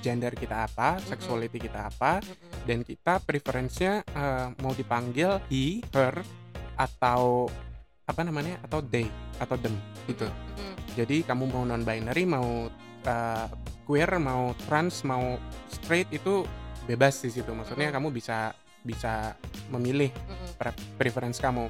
gender 0.04 0.38
kita 0.38 0.70
apa, 0.70 0.96
Mm-mm. 0.96 1.08
sexuality 1.10 1.58
kita 1.58 1.90
apa, 1.90 2.22
Mm-mm. 2.22 2.62
dan 2.62 2.86
kita 2.86 3.18
preferensinya 3.22 4.06
eh, 4.06 4.46
mau 4.62 4.70
dipanggil 4.70 5.42
he, 5.50 5.82
her, 5.90 6.14
atau 6.78 7.50
apa 8.06 8.22
namanya, 8.22 8.62
atau 8.62 8.78
they, 8.86 9.10
atau 9.42 9.58
them 9.58 9.74
gitu. 10.06 10.30
Mm-mm. 10.30 10.74
Jadi 10.94 11.26
kamu 11.26 11.50
mau 11.50 11.66
non 11.66 11.82
binary, 11.82 12.22
mau 12.22 12.70
eh, 13.02 13.46
queer, 13.82 14.22
mau 14.22 14.54
trans, 14.70 15.02
mau 15.02 15.42
straight 15.66 16.06
itu 16.14 16.46
bebas 16.86 17.18
di 17.18 17.34
situ. 17.34 17.50
Maksudnya 17.50 17.90
Mm-mm. 17.90 17.98
kamu 17.98 18.08
bisa 18.14 18.54
bisa 18.86 19.34
memilih 19.74 20.14
pre- 20.54 20.78
preference 20.94 21.42
kamu. 21.42 21.66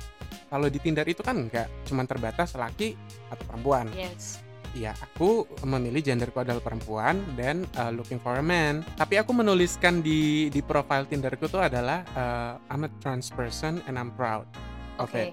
Kalau 0.52 0.68
di 0.68 0.78
Tinder 0.78 1.08
itu 1.08 1.24
kan 1.24 1.34
enggak, 1.48 1.66
cuman 1.88 2.04
terbatas 2.04 2.52
laki 2.54 2.94
atau 3.32 3.44
perempuan. 3.48 3.88
Yes. 3.96 4.44
Iya, 4.76 4.92
aku 5.00 5.48
memilih 5.64 6.04
genderku 6.04 6.44
adalah 6.44 6.60
perempuan 6.60 7.16
dan 7.32 7.64
uh, 7.80 7.88
looking 7.88 8.20
for 8.20 8.36
a 8.36 8.44
man. 8.44 8.84
Tapi 9.00 9.16
aku 9.16 9.32
menuliskan 9.32 10.04
di 10.04 10.52
di 10.52 10.60
profile 10.60 11.08
Tinderku 11.08 11.48
tuh 11.48 11.64
adalah 11.64 12.04
uh, 12.12 12.60
I'm 12.68 12.84
a 12.84 12.90
trans 13.00 13.32
person 13.32 13.80
and 13.88 13.96
I'm 13.96 14.12
proud. 14.12 14.44
of 15.00 15.08
Oke. 15.08 15.32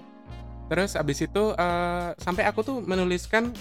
Terus 0.72 0.96
abis 0.96 1.28
itu 1.28 1.52
uh, 1.52 2.16
sampai 2.16 2.48
aku 2.48 2.64
tuh 2.64 2.80
menuliskan 2.80 3.52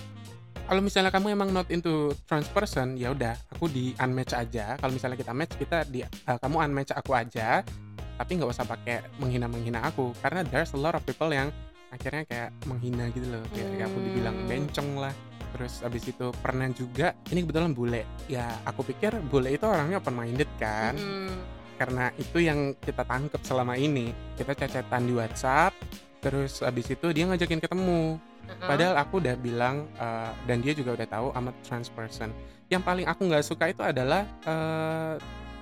kalau 0.63 0.79
misalnya 0.79 1.11
kamu 1.11 1.35
emang 1.35 1.51
not 1.51 1.67
into 1.67 2.15
trans 2.23 2.47
person, 2.47 2.95
ya 2.95 3.11
udah 3.11 3.35
aku 3.51 3.67
di 3.67 3.91
unmatch 3.99 4.31
aja. 4.31 4.79
Kalau 4.79 4.95
misalnya 4.95 5.19
kita 5.19 5.35
match, 5.35 5.59
kita 5.59 5.83
di 5.83 5.99
uh, 5.99 6.39
kamu 6.39 6.63
unmatch 6.63 6.95
aku 6.95 7.11
aja. 7.11 7.67
Tapi 8.13 8.31
nggak 8.37 8.49
usah 8.49 8.63
pakai 8.63 9.01
menghina-menghina 9.17 9.81
aku 9.83 10.13
karena 10.19 10.45
there's 10.45 10.73
a 10.73 10.79
lot 10.79 10.93
of 10.93 11.01
people 11.03 11.29
yang 11.29 11.49
akhirnya 11.89 12.25
kayak 12.25 12.49
menghina 12.65 13.09
gitu 13.09 13.25
loh. 13.27 13.43
Kayak, 13.51 13.67
kayak 13.73 13.87
aku 13.87 13.99
dibilang 14.01 14.35
Hmm. 14.35 14.47
bencong 14.49 14.89
lah. 14.97 15.13
Terus 15.53 15.73
abis 15.81 16.03
itu 16.09 16.27
pernah 16.41 16.65
juga 16.69 17.13
ini 17.29 17.45
kebetulan 17.45 17.71
bule. 17.71 18.01
Ya 18.25 18.57
aku 18.63 18.81
pikir 18.83 19.13
bule 19.23 19.53
itu 19.53 19.65
orangnya 19.65 20.01
open 20.01 20.13
minded 20.13 20.49
kan 20.57 20.97
Mm-mm. 20.97 21.37
karena 21.73 22.09
itu 22.15 22.37
yang 22.37 22.73
kita 22.77 23.01
tangkep 23.01 23.41
selama 23.41 23.73
ini 23.73 24.09
kita 24.33 24.53
cecetan 24.53 25.05
di 25.05 25.13
WhatsApp 25.13 25.73
terus 26.21 26.61
abis 26.61 26.93
itu 26.93 27.11
dia 27.11 27.27
ngajakin 27.27 27.59
ketemu 27.59 28.15
padahal 28.61 28.95
aku 28.95 29.19
udah 29.19 29.35
bilang 29.35 29.85
eh, 29.93 30.31
dan 30.45 30.61
dia 30.61 30.71
juga 30.71 30.95
udah 30.95 31.07
tahu 31.09 31.27
I'm 31.33 31.49
a 31.49 31.53
trans 31.61 31.89
person 31.89 32.31
yang 32.69 32.79
paling 32.79 33.03
aku 33.05 33.25
nggak 33.25 33.43
suka 33.43 33.69
itu 33.69 33.81
adalah 33.83 34.23
eh, 34.41 35.13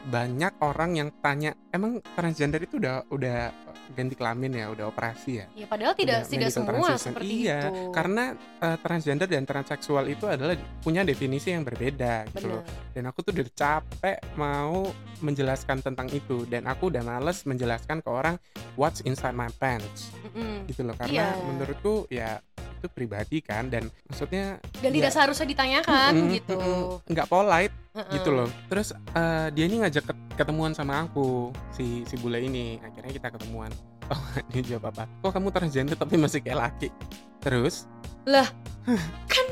banyak 0.03 0.53
orang 0.59 0.91
yang 0.95 1.09
tanya 1.15 1.53
emang 1.69 2.01
transgender 2.11 2.61
itu 2.61 2.77
udah 2.77 3.05
udah 3.07 3.53
ganti 3.91 4.15
kelamin 4.15 4.55
ya 4.55 4.65
udah 4.67 4.87
operasi 4.87 5.31
ya 5.35 5.45
Ya 5.51 5.67
padahal 5.67 5.91
tidak 5.93 6.23
Udah 6.23 6.31
tidak 6.31 6.49
semua 6.49 6.71
transition. 6.89 7.11
seperti 7.11 7.33
iya, 7.43 7.59
itu. 7.67 7.91
karena 7.91 8.23
eh, 8.57 8.77
transgender 8.79 9.27
dan 9.27 9.43
transseksual 9.43 10.07
itu 10.07 10.25
adalah 10.25 10.53
punya 10.79 11.03
definisi 11.03 11.51
yang 11.51 11.61
berbeda 11.61 12.25
gitu 12.31 12.47
loh 12.49 12.63
dan 12.89 13.03
aku 13.05 13.19
tuh 13.21 13.31
udah 13.31 13.45
capek 13.51 14.17
mau 14.33 14.87
menjelaskan 15.19 15.81
tentang 15.81 16.07
itu 16.09 16.47
dan 16.47 16.65
aku 16.65 16.87
udah 16.87 17.03
males 17.03 17.43
menjelaskan 17.43 17.99
ke 17.99 18.09
orang 18.09 18.39
what's 18.73 19.03
inside 19.03 19.35
my 19.35 19.51
pants 19.53 20.09
Mm-mm. 20.23 20.65
gitu 20.65 20.81
loh 20.81 20.95
karena 20.95 21.11
Iya. 21.29 21.43
menurutku 21.43 21.93
ya 22.07 22.39
itu 22.61 22.87
pribadi 22.89 23.37
kan 23.41 23.67
dan 23.67 23.89
maksudnya 24.07 24.57
Dan 24.81 24.91
ya, 24.91 24.95
tidak 25.01 25.11
seharusnya 25.11 25.47
ditanyakan 25.49 26.11
mm-mm, 26.13 26.33
gitu. 26.37 26.57
mm-mm, 26.57 27.11
nggak 27.11 27.27
polite 27.27 27.73
Heeh. 27.91 28.13
gitu 28.19 28.29
loh. 28.31 28.49
Terus 28.69 28.87
eh, 28.93 29.47
dia 29.51 29.65
ini 29.67 29.75
ngajak 29.81 30.03
ket- 30.07 30.27
ketemuan 30.37 30.71
sama 30.71 31.05
aku 31.05 31.51
si 31.73 32.01
si 32.05 32.15
bule 32.17 32.41
ini. 32.41 32.79
Akhirnya 32.81 33.11
kita 33.11 33.27
ketemuan. 33.33 33.71
Oh 34.11 34.27
dia 34.51 34.75
jawab 34.75 34.91
apa? 34.91 35.07
Kok 35.23 35.31
kamu 35.39 35.47
transgender 35.55 35.95
tapi 35.95 36.19
masih 36.19 36.43
kayak 36.43 36.59
laki? 36.59 36.91
Terus? 37.39 37.87
Kan 38.27 39.45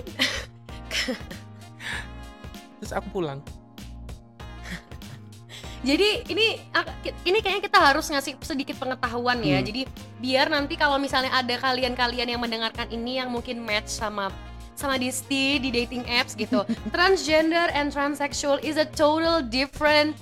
terus 2.84 2.92
aku 2.92 3.08
pulang. 3.08 3.40
Jadi 5.80 6.28
ini 6.28 6.60
ini 7.24 7.38
kayaknya 7.40 7.72
kita 7.72 7.80
harus 7.80 8.12
ngasih 8.12 8.36
sedikit 8.44 8.76
pengetahuan 8.76 9.40
ya. 9.40 9.64
Hmm. 9.64 9.68
Jadi 9.68 9.82
biar 10.20 10.52
nanti 10.52 10.76
kalau 10.76 11.00
misalnya 11.00 11.32
ada 11.32 11.56
kalian-kalian 11.58 12.36
yang 12.36 12.42
mendengarkan 12.44 12.88
ini 12.92 13.20
yang 13.20 13.32
mungkin 13.32 13.64
match 13.64 13.88
sama 13.90 14.28
sama 14.76 14.96
Disti 14.96 15.60
di 15.60 15.76
dating 15.76 16.08
apps 16.08 16.40
gitu. 16.40 16.64
Transgender 16.96 17.68
and 17.76 17.92
transsexual 17.92 18.60
is 18.64 18.80
a 18.80 18.88
total 18.88 19.44
different 19.44 20.16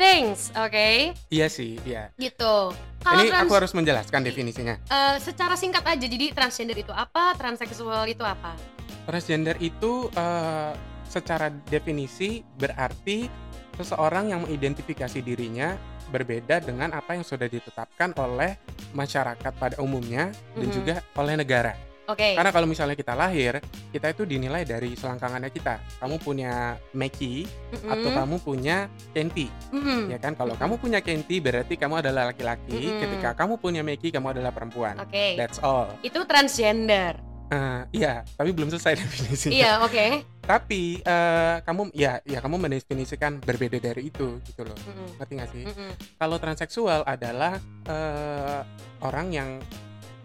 things, 0.00 0.48
oke? 0.56 1.12
iya 1.28 1.46
sih 1.52 1.76
iya 1.84 2.08
Gitu. 2.16 2.72
Kalau 3.02 3.18
ini 3.18 3.28
trans- 3.34 3.50
aku 3.50 3.54
harus 3.58 3.72
menjelaskan 3.74 4.22
definisinya 4.22 4.78
eh, 4.78 5.16
secara 5.20 5.58
singkat 5.58 5.84
aja. 5.84 6.06
Jadi 6.08 6.32
transgender 6.32 6.78
itu 6.78 6.94
apa? 6.94 7.34
Transseksual 7.36 8.08
itu 8.08 8.22
apa? 8.24 8.56
Transgender 9.04 9.58
itu 9.60 10.08
eh, 10.14 10.72
secara 11.04 11.52
definisi 11.68 12.40
berarti 12.56 13.28
seseorang 13.76 14.32
yang 14.32 14.40
mengidentifikasi 14.48 15.20
dirinya 15.20 15.76
berbeda 16.12 16.60
dengan 16.60 16.92
apa 16.92 17.16
yang 17.16 17.24
sudah 17.24 17.48
ditetapkan 17.48 18.12
oleh 18.20 18.60
masyarakat 18.92 19.52
pada 19.56 19.80
umumnya 19.80 20.28
dan 20.52 20.68
Mhm. 20.68 20.74
juga 20.74 20.94
oleh 21.16 21.34
negara. 21.34 21.72
Oke. 22.02 22.34
Karena 22.34 22.50
kalau 22.50 22.66
misalnya 22.66 22.98
kita 22.98 23.14
lahir, 23.14 23.62
kita 23.88 24.10
itu 24.10 24.26
dinilai 24.26 24.66
dari 24.66 24.92
selangkangannya 24.92 25.48
kita. 25.48 25.78
Kamu 26.02 26.18
punya 26.18 26.74
Meki 26.92 27.46
Mm-mm. 27.72 27.88
atau 27.88 28.10
kamu 28.10 28.36
punya 28.42 28.76
Kenti, 29.14 29.46
Mm-mm. 29.70 30.10
ya 30.10 30.18
kan? 30.18 30.34
Kalau 30.34 30.52
Mm-mm. 30.52 30.60
kamu 30.66 30.74
punya 30.82 30.98
Kenti 31.00 31.38
berarti 31.38 31.78
kamu 31.78 32.02
adalah 32.02 32.28
laki-laki. 32.28 32.74
Mm-mm. 32.74 33.00
Ketika 33.00 33.38
kamu 33.38 33.54
punya 33.56 33.80
Meki, 33.86 34.10
kamu 34.10 34.34
adalah 34.34 34.50
perempuan. 34.50 34.98
Oke. 34.98 35.38
That's 35.38 35.62
all. 35.62 35.94
Itu 36.02 36.26
transgender. 36.26 37.22
Eh, 37.48 37.80
iya, 37.94 38.26
tapi 38.34 38.50
belum 38.50 38.68
selesai 38.68 38.96
definisinya. 39.00 39.54
Iya, 39.54 39.70
oke. 39.86 40.06
Tapi 40.52 41.00
eh, 41.00 41.56
kamu 41.64 41.96
ya 41.96 42.20
ya 42.22 42.44
kamu 42.44 42.60
mendefinisikan 42.60 43.40
berbeda 43.40 43.80
dari 43.80 44.12
itu 44.12 44.36
gitu 44.44 44.68
loh. 44.68 44.76
Mm-mm. 44.84 45.16
Ngerti 45.16 45.32
gak 45.32 45.48
sih? 45.48 45.64
Mm-mm. 45.64 45.90
Kalau 46.20 46.36
transseksual 46.36 47.08
adalah 47.08 47.56
eh, 47.88 48.60
orang 49.00 49.32
yang 49.32 49.48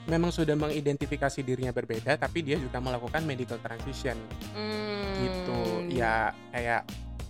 memang 0.04 0.32
sudah 0.32 0.56
mengidentifikasi 0.56 1.40
dirinya 1.44 1.72
berbeda 1.72 2.16
tapi 2.16 2.44
dia 2.44 2.60
juga 2.60 2.80
melakukan 2.80 3.24
medical 3.24 3.60
transition 3.60 4.20
Hmm. 4.52 5.16
gitu. 5.24 5.60
Ya 5.88 6.36
kayak 6.52 6.84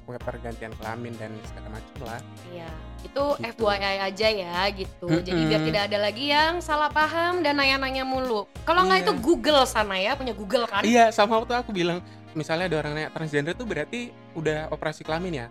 pergantian 0.08 0.72
kelamin 0.80 1.12
dan 1.20 1.36
segala 1.44 1.68
macam 1.76 1.96
lah. 2.08 2.22
Iya, 2.48 2.72
itu 3.04 3.24
Gitu. 3.44 3.60
FYI 3.60 3.98
aja 4.08 4.28
ya 4.32 4.60
gitu. 4.72 5.08
Jadi 5.20 5.42
biar 5.52 5.62
tidak 5.68 5.82
ada 5.92 5.98
lagi 6.00 6.26
yang 6.32 6.64
salah 6.64 6.88
paham 6.88 7.44
dan 7.44 7.60
nanya-nanya 7.60 8.08
mulu. 8.08 8.48
Kalau 8.64 8.88
nggak 8.88 9.04
Iya. 9.04 9.06
itu 9.06 9.14
Google 9.20 9.68
sana 9.68 10.00
ya, 10.00 10.16
punya 10.16 10.32
Google 10.32 10.64
kan? 10.64 10.88
Iya, 10.88 11.12
sama 11.12 11.36
waktu 11.38 11.60
aku 11.60 11.76
bilang 11.76 12.00
misalnya 12.38 12.70
ada 12.70 12.78
orang 12.86 12.94
nanya 12.94 13.10
transgender 13.10 13.58
tuh 13.58 13.66
berarti 13.66 14.14
udah 14.38 14.70
operasi 14.70 15.02
kelamin 15.02 15.42
ya? 15.44 15.48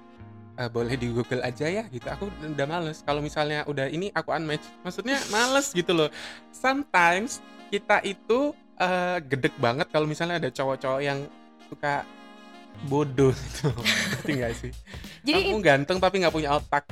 Eh, 0.56 0.70
boleh 0.72 0.96
di 0.96 1.12
Google 1.12 1.44
aja 1.44 1.68
ya 1.68 1.84
gitu. 1.90 2.06
Aku 2.08 2.30
udah 2.30 2.66
males. 2.70 3.04
Kalau 3.04 3.20
misalnya 3.20 3.66
udah 3.68 3.90
ini 3.90 4.08
aku 4.14 4.32
unmatch, 4.32 4.64
maksudnya 4.80 5.18
males 5.28 5.74
gitu 5.74 5.92
loh. 5.92 6.08
Sometimes 6.54 7.44
kita 7.68 8.00
itu 8.06 8.54
eh, 8.78 9.18
gedek 9.20 9.52
banget 9.58 9.90
kalau 9.90 10.06
misalnya 10.08 10.38
ada 10.40 10.48
cowok-cowok 10.48 11.02
yang 11.02 11.26
suka 11.68 12.06
bodoh 12.88 13.34
gitu. 13.34 13.68
Ngerti 14.14 14.32
nggak 14.32 14.52
sih? 14.56 14.72
Jadi 15.26 15.52
Kamu 15.52 15.60
ganteng 15.60 15.98
tapi 16.00 16.24
nggak 16.24 16.34
punya 16.34 16.56
otak. 16.56 16.88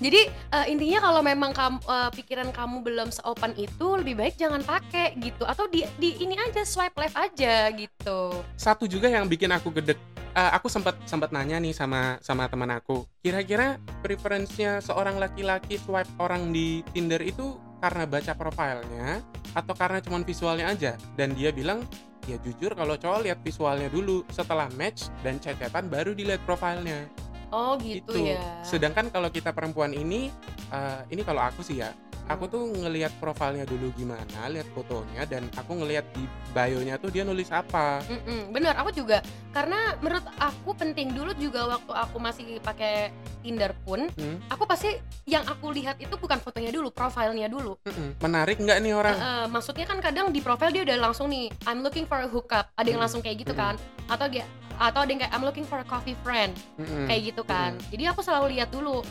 Jadi 0.00 0.32
eh, 0.32 0.66
intinya 0.72 0.98
kalau 1.04 1.20
memang 1.20 1.52
kamu 1.52 1.78
eh, 1.84 2.10
pikiran 2.16 2.48
kamu 2.56 2.80
belum 2.80 3.08
seopen 3.12 3.52
itu 3.60 4.00
lebih 4.00 4.16
baik 4.16 4.34
jangan 4.40 4.64
pakai 4.64 5.12
gitu 5.20 5.44
atau 5.44 5.68
di 5.68 5.84
di 6.00 6.16
ini 6.24 6.40
aja 6.40 6.64
swipe 6.64 6.96
left 6.96 7.20
aja 7.20 7.68
gitu. 7.76 8.32
Satu 8.56 8.88
juga 8.88 9.12
yang 9.12 9.28
bikin 9.28 9.52
aku 9.52 9.68
gedek. 9.70 10.00
eh, 10.30 10.50
aku 10.56 10.70
sempat 10.72 10.96
sempat 11.04 11.34
nanya 11.36 11.60
nih 11.60 11.76
sama 11.76 12.16
sama 12.24 12.48
teman 12.48 12.72
aku. 12.72 13.04
Kira-kira 13.20 13.76
preferensinya 14.00 14.80
seorang 14.80 15.20
laki-laki 15.20 15.76
swipe 15.76 16.08
orang 16.16 16.48
di 16.48 16.80
Tinder 16.96 17.20
itu 17.20 17.60
karena 17.84 18.08
baca 18.08 18.32
profilnya 18.32 19.20
atau 19.52 19.74
karena 19.76 20.00
cuman 20.00 20.24
visualnya 20.24 20.70
aja? 20.72 20.96
Dan 21.18 21.36
dia 21.36 21.52
bilang 21.52 21.84
ya 22.24 22.38
jujur 22.40 22.72
kalau 22.78 22.94
cowok 22.94 23.26
lihat 23.26 23.38
visualnya 23.42 23.90
dulu 23.90 24.22
setelah 24.30 24.70
match 24.78 25.10
dan 25.26 25.42
chat-chatan 25.42 25.90
baru 25.90 26.14
dilihat 26.14 26.40
profilnya 26.46 27.10
Oh 27.50 27.74
gitu 27.82 28.14
itu. 28.14 28.30
ya. 28.30 28.62
Sedangkan 28.62 29.10
kalau 29.10 29.28
kita 29.28 29.50
perempuan 29.50 29.90
ini, 29.90 30.30
eh, 30.70 31.00
ini 31.10 31.22
kalau 31.26 31.42
aku 31.42 31.66
sih 31.66 31.82
ya, 31.82 31.90
aku 32.30 32.46
tuh 32.46 32.62
ngelihat 32.70 33.10
profilnya 33.18 33.66
dulu 33.66 33.90
gimana, 33.98 34.46
lihat 34.46 34.70
fotonya 34.70 35.26
dan 35.26 35.50
aku 35.58 35.82
ngelihat 35.82 36.06
di 36.14 36.24
bio-nya 36.54 36.94
tuh 37.02 37.10
dia 37.10 37.26
nulis 37.26 37.50
apa. 37.50 38.06
Mm-mm, 38.06 38.54
bener, 38.54 38.74
aku 38.78 38.90
juga 38.94 39.18
karena 39.50 39.98
menurut 39.98 40.22
aku 40.38 40.70
penting 40.78 41.10
dulu 41.10 41.34
juga 41.34 41.66
waktu 41.66 41.90
aku 41.90 42.16
masih 42.22 42.46
pakai 42.62 43.10
Tinder 43.40 43.72
pun, 43.82 44.04
Hmm, 44.20 44.36
aku 44.52 44.68
pasti 44.68 44.94
yang 45.24 45.42
aku 45.48 45.72
lihat 45.72 45.96
itu 45.96 46.12
bukan 46.14 46.38
fotonya 46.38 46.68
dulu, 46.70 46.92
profilnya 46.92 47.48
dulu. 47.48 47.74
mm-mm. 47.82 48.20
Menarik 48.20 48.60
nggak 48.60 48.78
nih 48.84 48.92
orang? 48.94 49.16
Eh, 49.16 49.24
eh, 49.24 49.46
maksudnya 49.48 49.86
kan 49.88 49.98
kadang 49.98 50.28
di 50.30 50.38
profil 50.44 50.70
dia 50.70 50.82
udah 50.84 50.98
langsung 51.10 51.26
nih, 51.32 51.48
I'm 51.66 51.80
looking 51.80 52.04
for 52.04 52.20
a 52.20 52.28
hookup, 52.28 52.68
ada 52.76 52.84
yang 52.86 53.00
Mm-mm. 53.00 53.02
langsung 53.02 53.24
kayak 53.24 53.42
gitu 53.42 53.56
Mm-mm. 53.56 53.58
kan, 53.58 53.74
atau 54.06 54.26
dia 54.28 54.44
atau 54.80 55.04
ada 55.04 55.10
yang 55.12 55.20
kayak 55.20 55.32
I'm 55.36 55.44
looking 55.44 55.68
for 55.68 55.76
a 55.76 55.84
coffee 55.84 56.16
friend, 56.24 56.56
Mm-mm. 56.74 57.04
kayak 57.04 57.20
gitu 57.30 57.42
kan. 57.44 57.76
Jadi 57.92 58.08
aku 58.08 58.24
selalu 58.24 58.56
lihat 58.56 58.72
dulu, 58.72 59.04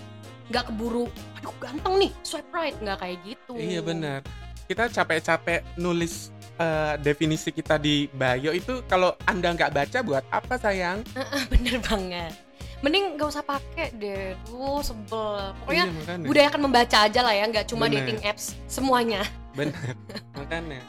nggak 0.50 0.66
keburu, 0.68 1.06
aduh 1.38 1.54
ganteng 1.62 2.02
nih, 2.02 2.12
swipe 2.26 2.50
right, 2.50 2.74
nggak 2.76 2.98
kayak 2.98 3.18
gitu. 3.22 3.54
Iya 3.54 3.80
benar. 3.80 4.26
Kita 4.66 4.90
capek-capek 4.90 5.62
nulis 5.78 6.34
eh, 6.58 6.94
definisi 7.00 7.50
kita 7.50 7.78
di 7.78 8.10
bio 8.10 8.50
itu 8.50 8.82
kalau 8.86 9.14
anda 9.24 9.54
nggak 9.54 9.72
baca 9.72 10.00
buat 10.02 10.26
apa 10.30 10.58
sayang? 10.58 11.06
Bener 11.54 11.78
banget. 11.86 12.34
Mending 12.80 13.20
nggak 13.20 13.28
usah 13.28 13.44
pakai 13.44 13.92
deh, 13.94 14.34
duh 14.48 14.80
sebel. 14.80 15.52
Pokoknya 15.62 15.86
Iya, 15.86 15.94
makanya. 15.94 16.26
budayakan 16.26 16.62
membaca 16.64 16.98
aja 17.06 17.20
lah 17.22 17.34
ya, 17.36 17.46
nggak 17.46 17.66
cuma 17.68 17.86
Bener. 17.86 18.08
dating 18.08 18.20
apps 18.26 18.56
semuanya. 18.66 19.22
Benar. 19.54 19.94
makanya. 20.34 20.82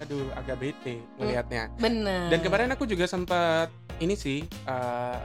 Aduh, 0.00 0.28
agak 0.32 0.56
bete 0.58 1.00
melihatnya. 1.16 1.68
Bener. 1.76 2.28
Dan 2.28 2.40
kemarin 2.40 2.68
aku 2.72 2.84
juga 2.84 3.04
sempat 3.04 3.68
ini 4.00 4.14
sih 4.16 4.40
eh, 4.44 5.20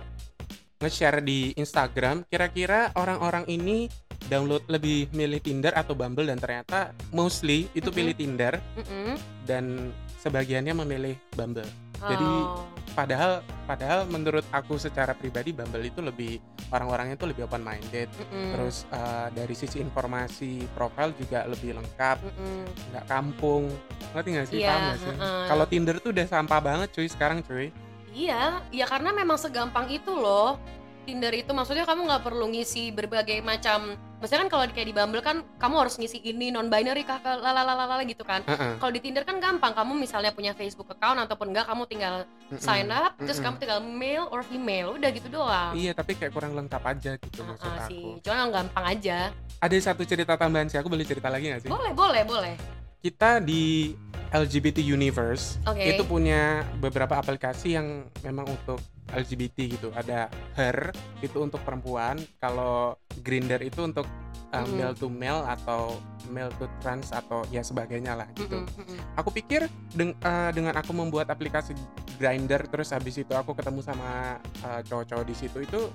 nge-share 0.75 1.23
di 1.23 1.55
Instagram 1.55 2.27
kira-kira 2.27 2.91
orang-orang 2.93 3.47
ini 3.47 3.87
download 4.27 4.65
lebih 4.67 5.07
milih 5.11 5.39
Tinder 5.39 5.71
atau 5.71 5.95
Bumble 5.95 6.27
dan 6.27 6.37
ternyata 6.37 6.91
mostly 7.09 7.71
itu 7.71 7.87
Mm-mm. 7.87 7.95
pilih 7.95 8.13
Tinder 8.13 8.53
Mm-mm. 8.75 9.15
dan 9.47 9.93
sebagiannya 10.19 10.73
memilih 10.75 11.15
Bumble. 11.33 11.67
Jadi, 11.95 12.25
Oh. 12.25 12.67
Padahal 12.95 13.43
padahal 13.67 14.07
menurut 14.07 14.47
aku 14.55 14.79
secara 14.79 15.11
pribadi 15.11 15.51
Bumble 15.51 15.83
itu 15.83 15.99
lebih 15.99 16.39
orang-orangnya 16.71 17.19
itu 17.19 17.27
lebih 17.27 17.43
open 17.43 17.59
minded. 17.59 18.07
Mm-mm. 18.07 18.55
Terus 18.55 18.87
eh, 18.87 19.27
dari 19.35 19.51
sisi 19.51 19.83
informasi 19.83 20.63
profil 20.71 21.11
juga 21.19 21.43
lebih 21.43 21.75
lengkap, 21.75 22.17
Mm-mm. 22.23 22.59
nggak 22.95 23.05
kampung. 23.11 23.67
Ngerti 24.15 24.29
nggak 24.31 24.47
sih? 24.47 24.55
Iya, 24.63 24.69
Paham 24.71 24.79
nggak 24.79 24.97
sih? 24.97 25.11
heeh. 25.11 25.43
Kalau 25.51 25.65
Tinder 25.67 25.95
tuh 25.99 26.11
udah 26.15 26.25
sampah 26.25 26.59
banget 26.63 26.87
cuy 26.95 27.07
sekarang 27.11 27.39
cuy. 27.43 27.67
Iya, 28.15 28.63
ya 28.71 28.85
karena 28.87 29.11
memang 29.11 29.35
segampang 29.35 29.91
itu 29.91 30.15
loh. 30.15 30.55
Tinder 31.05 31.29
itu 31.37 31.53
maksudnya 31.53 31.85
kamu 31.85 32.09
nggak 32.09 32.23
perlu 32.25 32.49
ngisi 32.49 32.89
berbagai 32.89 33.37
macam. 33.45 33.93
Maksudnya 34.17 34.47
kan 34.47 34.49
kalau 34.49 34.63
kayak 34.73 34.89
di 34.89 34.95
Bumble 34.95 35.21
kan 35.21 35.45
kamu 35.61 35.85
harus 35.85 36.01
ngisi 36.01 36.17
ini 36.17 36.49
non 36.49 36.65
binary 36.65 37.05
kah 37.05 37.21
lalalala 37.21 38.01
gitu 38.09 38.25
kan. 38.25 38.41
Heeh. 38.41 38.81
Kalau 38.81 38.89
di 38.89 39.03
Tinder 39.03 39.21
kan 39.21 39.37
gampang, 39.37 39.77
kamu 39.77 40.01
misalnya 40.01 40.33
punya 40.33 40.57
Facebook 40.57 40.89
account 40.89 41.21
ataupun 41.21 41.53
enggak 41.53 41.69
kamu 41.69 41.83
tinggal 41.85 42.25
sign 42.57 42.89
up, 42.89 43.13
terus 43.21 43.37
Mm-mm. 43.37 43.53
kamu 43.53 43.55
tinggal 43.61 43.79
male 43.85 44.25
or 44.33 44.41
female, 44.41 44.97
udah 44.97 45.09
gitu 45.13 45.29
doang. 45.29 45.77
Iya, 45.77 45.93
tapi 45.93 46.17
kayak 46.17 46.33
kurang 46.33 46.57
lengkap 46.57 46.81
aja 46.81 47.11
gitu 47.21 47.39
Ah, 47.43 47.47
maksud 47.53 47.69
ah, 47.69 47.77
aku. 47.77 47.89
sih, 47.91 48.05
cuma 48.25 48.35
yang 48.41 48.51
gampang 48.55 48.85
aja. 48.97 49.17
Ada 49.61 49.75
satu 49.93 50.01
cerita 50.09 50.33
tambahan 50.33 50.73
sih, 50.73 50.81
aku 50.81 50.89
boleh 50.89 51.05
cerita 51.05 51.29
lagi 51.29 51.53
gak 51.53 51.61
sih? 51.61 51.69
Boleh, 51.69 51.93
boleh, 51.93 52.23
boleh. 52.25 52.55
Kita 53.05 53.37
di 53.37 53.93
LGBT 54.33 54.81
Universe 54.81 55.61
Oke. 55.69 55.93
itu 55.93 56.01
punya 56.09 56.65
beberapa 56.81 57.21
aplikasi 57.21 57.77
yang 57.77 58.09
memang 58.25 58.49
untuk 58.49 58.81
LGBT 59.13 59.77
gitu. 59.77 59.93
Ada 59.93 60.33
Her 60.57 60.89
itu 61.21 61.37
untuk 61.37 61.61
perempuan, 61.61 62.17
kalau 62.41 62.97
Grinder 63.21 63.61
itu 63.61 63.85
untuk 63.85 64.09
uh, 64.49 64.65
Mm-mm. 64.65 64.73
male 64.73 64.95
to 64.97 65.05
male 65.05 65.45
atau 65.45 66.01
male 66.33 66.49
to 66.57 66.65
trans 66.81 67.13
atau 67.13 67.45
ya 67.53 67.61
sebagainya 67.61 68.17
lah 68.17 68.25
gitu. 68.33 68.65
Mm-mm, 68.65 68.73
mm-mm. 68.73 68.99
Aku 69.21 69.29
pikir 69.29 69.69
deng- 69.93 70.17
uh, 70.25 70.49
dengan 70.49 70.73
aku 70.73 70.89
membuat 70.89 71.29
aplikasi 71.29 71.77
Grinder 72.17 72.65
terus 72.65 72.89
habis 72.89 73.21
itu 73.21 73.37
aku 73.37 73.53
ketemu 73.53 73.85
sama 73.85 74.41
uh, 74.65 74.81
cowok-cowok 74.81 75.29
di 75.29 75.35
situ 75.37 75.61
itu 75.61 75.93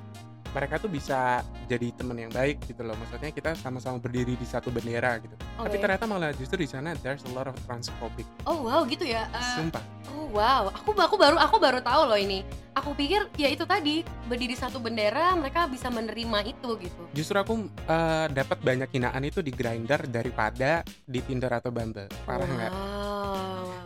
mereka 0.50 0.82
tuh 0.82 0.90
bisa 0.90 1.40
jadi 1.70 1.94
teman 1.94 2.18
yang 2.18 2.32
baik 2.32 2.62
gitu 2.66 2.82
loh. 2.82 2.94
Maksudnya 2.98 3.30
kita 3.30 3.54
sama-sama 3.58 4.02
berdiri 4.02 4.34
di 4.34 4.46
satu 4.46 4.68
bendera 4.74 5.18
gitu. 5.22 5.34
Tapi 5.38 5.76
Oke. 5.76 5.82
ternyata 5.82 6.04
malah 6.10 6.34
justru 6.34 6.62
di 6.62 6.68
sana 6.68 6.94
there's 7.00 7.22
a 7.26 7.32
lot 7.32 7.46
of 7.46 7.56
transphobic. 7.66 8.26
Oh 8.46 8.66
wow 8.66 8.82
gitu 8.86 9.06
ya. 9.06 9.30
Eh, 9.30 9.54
Sumpah. 9.58 9.82
oh 10.10 10.26
wow, 10.34 10.70
aku 10.74 10.90
aku 10.96 11.16
baru 11.18 11.36
aku 11.38 11.56
baru 11.62 11.78
tahu 11.82 12.02
loh 12.10 12.18
ini. 12.18 12.42
Aku 12.70 12.94
pikir 12.94 13.26
ya 13.34 13.50
itu 13.50 13.66
tadi 13.66 14.06
berdiri 14.30 14.54
satu 14.54 14.78
bendera 14.78 15.34
mereka 15.34 15.66
bisa 15.66 15.90
menerima 15.90 16.46
itu 16.46 16.78
gitu. 16.78 17.02
Justru 17.12 17.36
aku 17.36 17.66
uh, 17.90 18.26
dapat 18.30 18.58
banyak 18.62 18.88
hinaan 18.94 19.22
itu 19.26 19.42
di 19.42 19.50
Grinder 19.50 20.06
daripada 20.06 20.86
di 21.02 21.18
Tinder 21.18 21.50
atau 21.50 21.74
Bumble. 21.74 22.06
Parah 22.24 22.46
nggak? 22.46 22.72
Wow. 22.72 22.99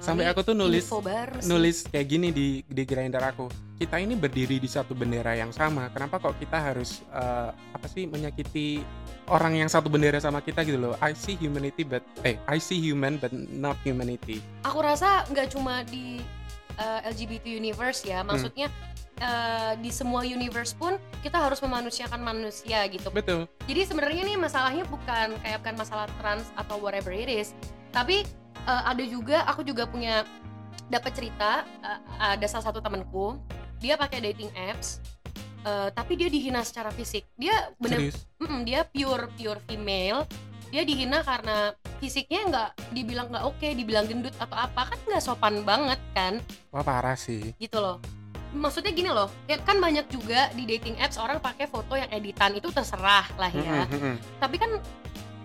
Sampai 0.05 0.29
aku 0.29 0.45
tuh 0.45 0.53
nulis 0.53 0.85
nulis 1.49 1.89
kayak 1.89 2.07
gini 2.13 2.29
di 2.29 2.61
di 2.69 2.83
Grindr 2.85 3.25
aku. 3.25 3.49
Kita 3.81 3.97
ini 3.97 4.13
berdiri 4.13 4.61
di 4.61 4.69
satu 4.69 4.93
bendera 4.93 5.33
yang 5.33 5.49
sama. 5.49 5.89
Kenapa 5.89 6.21
kok 6.21 6.37
kita 6.37 6.61
harus 6.61 7.01
uh, 7.09 7.51
apa 7.73 7.87
sih 7.89 8.05
menyakiti 8.05 8.85
orang 9.33 9.57
yang 9.65 9.73
satu 9.73 9.89
bendera 9.89 10.21
sama 10.21 10.45
kita 10.45 10.61
gitu 10.69 10.77
loh? 10.77 10.95
I 11.01 11.17
see 11.17 11.41
humanity 11.41 11.89
but 11.89 12.05
eh 12.21 12.37
I 12.45 12.61
see 12.61 12.77
human 12.77 13.17
but 13.17 13.33
not 13.33 13.81
humanity. 13.81 14.45
Aku 14.69 14.85
rasa 14.85 15.25
nggak 15.33 15.57
cuma 15.57 15.81
di 15.89 16.21
uh, 16.77 17.01
LGBT 17.09 17.57
universe 17.57 18.05
Hmm. 18.05 18.13
ya, 18.13 18.19
maksudnya 18.21 18.69
uh, 19.25 19.73
di 19.81 19.89
semua 19.89 20.29
universe 20.29 20.77
pun 20.77 21.01
kita 21.25 21.41
harus 21.41 21.65
memanusiakan 21.65 22.21
manusia 22.21 22.85
gitu. 22.93 23.09
Betul. 23.09 23.49
Jadi 23.65 23.81
sebenarnya 23.89 24.23
nih 24.29 24.37
masalahnya 24.37 24.85
bukan 24.85 25.33
kayak 25.41 25.65
bukan 25.65 25.77
masalah 25.81 26.07
trans 26.21 26.45
atau 26.61 26.77
whatever 26.77 27.15
it 27.15 27.33
is, 27.33 27.57
tapi 27.89 28.29
uh, 28.67 28.83
ada 28.89 29.05
juga 29.05 29.45
aku 29.49 29.63
juga 29.65 29.85
punya 29.89 30.25
dapat 30.89 31.17
cerita 31.17 31.65
uh, 31.85 32.01
ada 32.37 32.47
salah 32.49 32.69
satu 32.69 32.81
temanku 32.81 33.41
dia 33.81 33.97
pakai 33.97 34.21
dating 34.33 34.53
apps 34.57 35.01
uh, 35.65 35.89
tapi 35.93 36.17
dia 36.17 36.29
dihina 36.29 36.61
secara 36.65 36.93
fisik 36.93 37.25
dia 37.37 37.73
Serius. 37.81 38.25
Mm-mm, 38.41 38.65
dia 38.69 38.85
pure 38.85 39.29
pure 39.37 39.61
female 39.69 40.25
dia 40.69 40.83
dihina 40.83 41.23
karena 41.23 41.71
fisiknya 42.03 42.41
nggak 42.51 42.71
dibilang 42.91 43.31
nggak 43.31 43.45
oke 43.47 43.69
dibilang 43.79 44.05
gendut 44.11 44.35
atau 44.37 44.59
apa 44.59 44.91
kan 44.93 44.99
nggak 45.07 45.23
sopan 45.23 45.63
banget 45.63 46.01
kan 46.13 46.43
Wah 46.75 46.83
parah 46.83 47.15
sih. 47.15 47.55
gitu 47.63 47.79
loh 47.79 48.03
maksudnya 48.55 48.95
gini 48.95 49.11
loh 49.11 49.27
ya 49.51 49.59
kan 49.59 49.83
banyak 49.83 50.07
juga 50.11 50.47
di 50.55 50.63
dating 50.63 50.95
apps 51.03 51.19
orang 51.19 51.43
pakai 51.43 51.67
foto 51.67 51.99
yang 51.99 52.07
editan 52.15 52.55
itu 52.55 52.71
terserah 52.71 53.27
lah 53.35 53.51
ya 53.51 53.83
Mm-mm, 53.87 53.99
mm-mm. 53.99 54.15
tapi 54.39 54.57
kan 54.63 54.71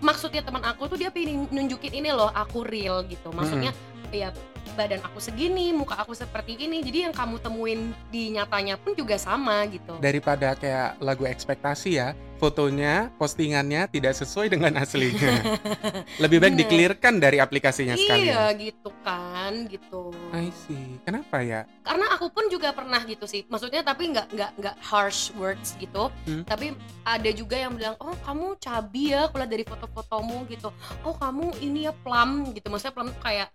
maksudnya 0.00 0.42
teman 0.44 0.64
aku 0.64 0.88
tuh 0.88 0.98
dia 0.98 1.12
pengen 1.12 1.46
nunjukin 1.48 1.92
ini 1.92 2.10
loh 2.10 2.32
aku 2.32 2.64
real 2.64 3.04
gitu. 3.06 3.30
Maksudnya 3.32 3.72
ya 4.10 4.34
badan 4.72 5.00
aku 5.00 5.18
segini 5.18 5.70
muka 5.70 5.96
aku 5.96 6.12
seperti 6.12 6.56
ini 6.56 6.80
jadi 6.80 7.10
yang 7.10 7.14
kamu 7.14 7.36
temuin 7.38 7.80
di 8.08 8.30
nyatanya 8.30 8.76
pun 8.76 8.94
juga 8.94 9.16
sama 9.16 9.64
gitu 9.66 9.98
Daripada 9.98 10.54
kayak 10.54 10.96
lagu 10.98 11.24
ekspektasi 11.24 11.90
ya, 11.92 12.08
fotonya, 12.36 13.12
postingannya 13.20 13.84
tidak 13.86 14.16
sesuai 14.16 14.48
dengan 14.48 14.72
aslinya. 14.80 15.58
Lebih 16.24 16.40
baik 16.40 16.54
dikelirkan 16.56 17.20
dari 17.20 17.36
aplikasinya 17.36 17.92
sekalian. 17.94 18.24
iya 18.24 18.42
gitu 18.56 18.88
kan 19.04 19.68
gitu 19.68 20.08
I 20.32 20.48
see. 20.50 20.96
Kenapa 21.04 21.44
ya? 21.44 21.68
karena 21.80 22.06
aku 22.14 22.30
pun 22.30 22.46
juga 22.46 22.70
pernah 22.70 23.02
gitu 23.02 23.26
sih 23.26 23.42
maksudnya 23.50 23.82
tapi 23.82 24.14
nggak 24.14 24.30
nggak 24.30 24.50
nggak 24.62 24.76
harsh 24.78 25.34
words 25.34 25.74
gitu 25.76 26.06
Hmm. 26.22 26.46
tapi 26.46 26.70
ada 27.02 27.30
juga 27.34 27.58
yang 27.58 27.74
bilang 27.74 27.98
oh 27.98 28.14
kamu 28.22 28.54
cabi 28.56 29.10
ya 29.10 29.26
kalau 29.26 29.42
dari 29.42 29.64
foto-fotomu 29.66 30.46
gitu 30.46 30.70
oh 31.02 31.14
kamu 31.16 31.50
ini 31.58 31.90
ya 31.90 31.92
plum 31.92 32.54
gitu 32.54 32.70
maksudnya 32.70 32.94
plum 32.94 33.10
kayak 33.18 33.50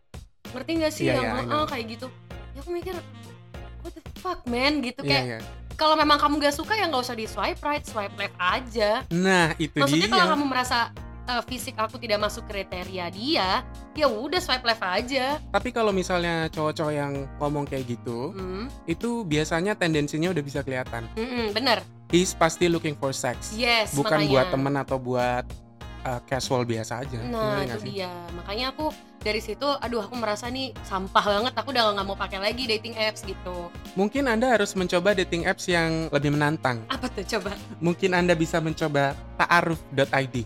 ngerti 0.52 0.72
nggak 0.76 0.92
sih 0.92 1.04
Iya, 1.06 1.14
yang 1.14 1.24
iya, 1.24 1.32
I 1.32 1.40
"Ah, 1.40 1.46
know. 1.46 1.64
kayak 1.66 1.86
gitu 1.90 2.08
ya 2.52 2.60
aku 2.60 2.70
mikir 2.72 2.96
what 3.82 3.92
the 3.92 4.04
fuck 4.16 4.40
man 4.46 4.80
gitu 4.80 5.02
Iya, 5.02 5.10
kayak 5.10 5.26
iya. 5.26 5.40
kalau 5.74 5.94
memang 5.94 6.16
kamu 6.16 6.40
gak 6.40 6.56
suka 6.56 6.74
ya 6.74 6.86
nggak 6.86 7.02
usah 7.02 7.14
di 7.14 7.26
swipe 7.26 7.60
right 7.60 7.84
swipe 7.84 8.16
left 8.16 8.38
aja 8.38 9.04
Nah, 9.10 9.54
itu 9.56 9.76
maksudnya 9.76 10.06
dia. 10.06 10.14
kalau 10.14 10.26
kamu 10.32 10.46
merasa 10.46 10.90
uh, 11.26 11.42
fisik 11.42 11.76
aku 11.76 11.98
tidak 11.98 12.22
masuk 12.22 12.46
kriteria 12.46 13.06
dia 13.10 13.62
ya 13.92 14.06
udah 14.06 14.40
swipe 14.40 14.64
left 14.64 14.82
aja 14.82 15.38
Tapi 15.46 15.70
kalau 15.70 15.90
misalnya 15.90 16.48
cowok-cowok 16.48 16.94
yang 16.94 17.14
ngomong 17.38 17.64
kayak 17.64 17.88
gitu, 17.90 18.32
hmm. 18.32 18.68
itu 18.86 19.24
biasanya 19.24 19.74
tendensinya 19.74 20.30
udah 20.30 20.42
bisa 20.42 20.60
kelihatan. 20.62 21.08
Mm-mm, 21.14 21.52
bener 21.52 21.80
He's 22.08 22.32
pasti 22.32 22.66
looking 22.66 22.94
for 22.94 23.12
sex. 23.12 23.52
yes 23.52 23.92
Bukan 23.92 24.16
makanya. 24.22 24.32
buat 24.32 24.46
temen 24.50 24.76
atau 24.78 24.98
buat 24.98 25.44
uh, 26.06 26.22
casual 26.24 26.64
biasa 26.64 27.02
aja. 27.02 27.20
Nah 27.26 27.66
itu 27.66 27.90
dia 27.90 28.14
makanya 28.38 28.72
aku 28.72 28.94
dari 29.20 29.42
situ 29.42 29.66
aduh 29.66 30.06
aku 30.06 30.14
merasa 30.14 30.46
nih 30.48 30.70
sampah 30.86 31.26
banget 31.26 31.54
aku 31.58 31.74
udah 31.74 31.98
nggak 31.98 32.06
mau 32.06 32.14
pakai 32.14 32.38
lagi 32.38 32.70
dating 32.70 32.94
apps 32.94 33.26
gitu 33.26 33.74
Mungkin 33.98 34.30
Anda 34.30 34.54
harus 34.54 34.78
mencoba 34.78 35.18
dating 35.18 35.50
apps 35.50 35.66
yang 35.66 36.14
lebih 36.14 36.30
menantang. 36.30 36.86
apa 36.88 37.10
tuh 37.10 37.26
coba 37.26 37.58
Mungkin 37.82 38.14
Anda 38.14 38.38
bisa 38.38 38.62
mencoba 38.62 39.18
ta'aruf.id. 39.42 40.36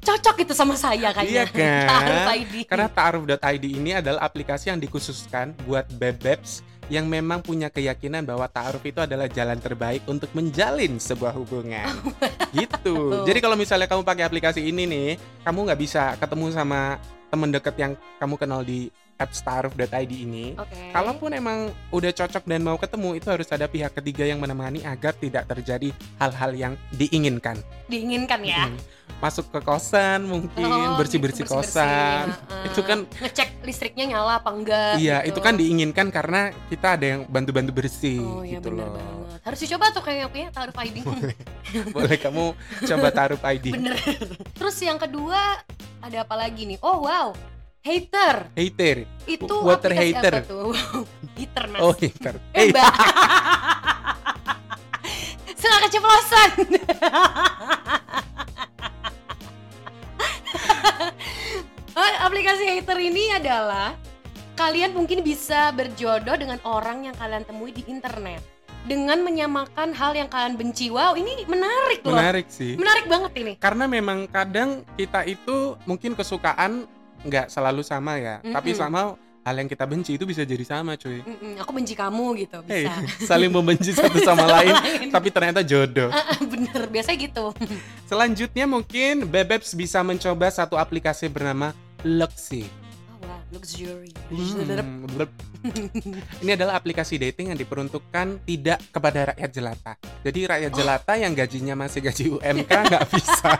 cocok 0.00 0.36
itu 0.48 0.52
sama 0.56 0.80
saya 0.80 1.12
kayaknya 1.12 1.44
Iya 1.44 1.44
kan? 1.52 1.86
Taruh 1.92 2.20
ID 2.32 2.54
Karena 2.64 2.88
ta'aruf.id 2.88 3.64
ini 3.68 3.90
adalah 3.92 4.24
aplikasi 4.24 4.72
yang 4.72 4.80
dikhususkan 4.80 5.52
buat 5.68 5.84
bebebs 5.92 6.64
yang 6.90 7.06
memang 7.06 7.40
punya 7.40 7.70
keyakinan 7.70 8.26
bahwa 8.26 8.50
ta'aruf 8.50 8.82
itu 8.82 8.98
adalah 8.98 9.30
jalan 9.30 9.56
terbaik 9.62 10.02
untuk 10.10 10.28
menjalin 10.34 10.98
sebuah 10.98 11.32
hubungan. 11.38 11.94
gitu. 12.58 13.24
Jadi 13.24 13.38
kalau 13.38 13.54
misalnya 13.54 13.86
kamu 13.86 14.02
pakai 14.02 14.26
aplikasi 14.26 14.66
ini 14.66 14.84
nih, 14.90 15.08
kamu 15.46 15.70
nggak 15.70 15.80
bisa 15.80 16.18
ketemu 16.18 16.50
sama 16.50 16.98
temen 17.30 17.54
deket 17.54 17.74
yang 17.78 17.92
kamu 18.18 18.34
kenal 18.34 18.60
di 18.66 18.90
apps 19.20 19.38
ta'aruf.id 19.40 19.84
ini. 20.10 20.56
oke 20.56 20.90
Kalaupun 20.90 21.30
emang 21.30 21.58
udah 21.90 22.10
cocok 22.10 22.42
dan 22.42 22.60
mau 22.60 22.74
ketemu, 22.74 23.14
itu 23.14 23.28
harus 23.28 23.46
ada 23.46 23.64
pihak 23.64 23.92
ketiga 23.92 24.24
yang 24.24 24.36
menemani 24.36 24.80
agar 24.82 25.12
tidak 25.12 25.44
terjadi 25.46 25.92
hal-hal 26.16 26.50
yang 26.52 26.72
diinginkan. 26.90 27.60
diinginkan 27.86 28.40
ya 28.40 28.64
Mm. 28.66 28.80
Masuk 29.20 29.50
ke 29.50 29.60
kosan 29.60 30.24
mungkin, 30.24 30.64
Oh, 30.64 30.96
bersih-bersih 30.96 31.44
gitu, 31.44 31.52
kosan. 31.52 32.30
heeh. 32.30 32.66
Itu 32.66 32.80
kan 32.80 33.04
ngecek 33.10 33.60
listriknya 33.60 34.08
nyala 34.08 34.38
apa 34.38 34.48
enggak 34.48 34.96
Iya, 34.96 35.20
gitu. 35.20 35.28
itu 35.28 35.40
kan 35.42 35.54
diinginkan 35.54 36.08
karena 36.08 36.40
kita 36.72 36.96
ada 36.96 37.04
yang 37.06 37.20
bantu-bantu 37.26 37.74
bersih 37.74 38.16
oh 38.18 38.40
ya 38.40 38.56
gitu 38.56 38.72
loh. 38.72 38.88
banget 38.88 39.18
harus 39.40 39.58
dicoba 39.58 39.88
tuh 39.90 40.00
kayak 40.00 40.28
punya 40.28 40.48
taruh 40.48 40.72
ID 40.80 40.96
Boleh 41.90 42.16
kamu 42.16 42.44
coba 42.86 43.08
taruh 43.10 43.40
ID. 43.42 43.66
bener 43.72 43.96
terus 44.52 44.76
yang 44.78 44.96
kedua 44.96 45.60
ada 45.98 46.16
apa 46.20 46.34
lagi 46.34 46.64
nih 46.64 46.78
oh 46.80 47.04
wow 47.04 47.32
hater 47.80 48.52
Hater. 48.52 48.96
itu 49.24 49.56
Water 49.60 49.92
hater. 49.92 50.34
apa 50.44 50.46
tuh 50.46 50.70
hater 51.40 51.64
mas 51.68 51.80
Oh, 51.80 51.92
hater. 51.96 52.34
Eh, 52.52 52.68
Mbak. 52.68 52.92
Sengaja 55.56 55.80
keceplosan. 55.88 56.50
Oh, 61.90 62.06
aplikasi 62.24 62.64
hater 62.64 62.96
ini 62.96 63.34
adalah 63.34 63.92
kalian 64.54 64.94
mungkin 64.94 65.20
bisa 65.20 65.68
berjodoh 65.70 66.32
dengan 66.32 66.56
orang 66.64 67.04
yang 67.04 67.16
kalian 67.18 67.44
temui 67.44 67.74
di 67.74 67.84
internet 67.86 68.40
dengan 68.88 69.20
menyamakan 69.20 69.92
hal 69.92 70.16
yang 70.16 70.30
kalian 70.30 70.56
benci. 70.56 70.88
Wow, 70.88 71.12
ini 71.12 71.44
menarik 71.44 72.00
loh. 72.00 72.16
menarik 72.16 72.48
sih. 72.48 72.78
Menarik 72.80 73.04
banget 73.04 73.32
ini. 73.36 73.52
Karena 73.60 73.84
memang 73.84 74.24
kadang 74.26 74.86
kita 74.96 75.28
itu 75.28 75.76
mungkin 75.84 76.16
kesukaan 76.16 76.88
nggak 77.22 77.46
selalu 77.46 77.82
sama 77.82 78.16
ya, 78.16 78.40
tapi 78.40 78.72
Mm-mm. 78.72 78.80
sama 78.80 79.00
hal 79.40 79.56
yang 79.56 79.66
kita 79.66 79.84
benci 79.84 80.14
itu 80.14 80.24
bisa 80.24 80.40
jadi 80.40 80.60
sama, 80.62 80.94
cuy. 80.94 81.20
Mm-mm, 81.20 81.56
aku 81.58 81.70
benci 81.72 81.92
kamu 81.92 82.26
gitu, 82.38 82.60
Hey, 82.64 82.84
bisa. 82.84 83.24
saling 83.32 83.48
membenci 83.48 83.90
satu 83.90 84.20
sama 84.20 84.44
lain, 84.46 84.72
tapi 85.08 85.28
ternyata 85.28 85.60
jodoh. 85.60 86.12
Bener, 86.52 86.84
biasanya 86.86 87.18
gitu. 87.24 87.52
Selanjutnya 88.10 88.64
mungkin 88.64 89.24
Bebebs 89.24 89.72
bisa 89.72 90.00
mencoba 90.00 90.48
satu 90.48 90.76
aplikasi 90.76 91.26
bernama 91.26 91.72
Luxy. 92.00 92.68
Oh, 93.10 93.28
wow, 93.28 93.40
luxury. 93.52 94.12
Hmm. 94.32 95.28
Ini 96.40 96.56
adalah 96.56 96.76
aplikasi 96.76 97.20
dating 97.20 97.52
yang 97.52 97.58
diperuntukkan 97.58 98.40
tidak 98.44 98.80
kepada 98.88 99.32
rakyat 99.32 99.50
jelata. 99.52 99.92
Jadi 100.20 100.40
rakyat 100.48 100.72
Oh. 100.72 100.76
jelata 100.76 101.12
yang 101.16 101.32
gajinya 101.32 101.74
masih 101.76 102.00
gaji 102.00 102.24
UMK 102.32 102.72
nggak 102.88 103.04
bisa. 103.12 103.52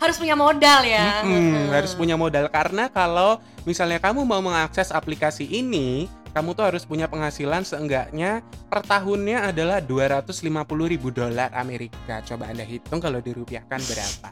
Harus 0.00 0.16
punya 0.20 0.36
modal 0.36 0.80
ya. 0.84 1.24
Mm-mm, 1.24 1.32
Heeh. 1.32 1.66
harus 1.72 1.92
punya 1.96 2.14
modal 2.14 2.46
karena 2.52 2.88
kalau 2.92 3.40
misalnya 3.64 3.98
kamu 4.00 4.22
mau 4.22 4.40
mengakses 4.44 4.92
aplikasi 4.92 5.48
ini, 5.48 6.06
kamu 6.36 6.52
tuh 6.52 6.64
harus 6.68 6.84
punya 6.84 7.08
penghasilan 7.08 7.64
seenggaknya 7.64 8.44
per 8.68 8.84
tahunnya 8.84 9.48
adalah 9.50 9.80
250 9.80 10.44
ribu 10.92 11.08
dolar 11.08 11.48
Amerika. 11.56 12.20
Coba 12.22 12.52
anda 12.52 12.64
hitung 12.64 13.00
kalau 13.00 13.24
dirupiahkan 13.24 13.80
berapa? 13.88 14.30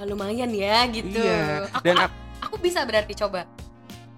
Oh, 0.00 0.04
lumayan 0.08 0.48
ya 0.48 0.88
gitu. 0.88 1.20
Iya. 1.20 1.68
Aku, 1.68 1.84
Dan 1.84 1.96
aku, 2.00 2.14
aku 2.40 2.56
bisa 2.64 2.80
berarti 2.88 3.12
coba. 3.12 3.44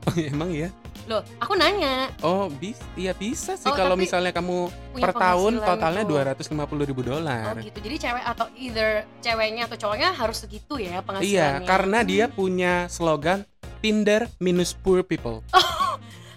Oh, 0.06 0.14
emang 0.14 0.54
ya? 0.54 0.70
Loh, 1.04 1.20
aku 1.36 1.52
nanya. 1.52 2.08
Oh, 2.20 2.48
bis, 2.48 2.80
iya 2.94 3.12
bisa 3.12 3.54
sih 3.54 3.64
Oh, 3.64 3.76
kalau 3.76 3.92
misalnya 3.94 4.32
kamu 4.32 4.72
per 4.94 5.12
tahun 5.12 5.60
totalnya 5.60 6.02
tuh. 6.02 6.16
250 6.16 6.88
ribu 6.88 7.02
Oh 7.02 7.08
dolar. 7.10 7.54
gitu. 7.60 7.76
Jadi 7.78 7.96
cewek 8.00 8.24
atau 8.24 8.46
either 8.54 8.90
ceweknya 9.20 9.62
atau 9.64 9.76
cowoknya 9.76 10.12
harus 10.12 10.40
segitu 10.40 10.76
ya 10.76 10.96
Iya, 10.96 11.00
penghasilannya. 11.02 11.66
karena 11.66 11.98
dia 12.02 12.24
Hmm. 12.26 12.34
punya 12.34 12.72
slogan 12.88 13.44
Tinder 13.78 14.32
minus 14.38 14.72
poor 14.72 15.04
people. 15.04 15.44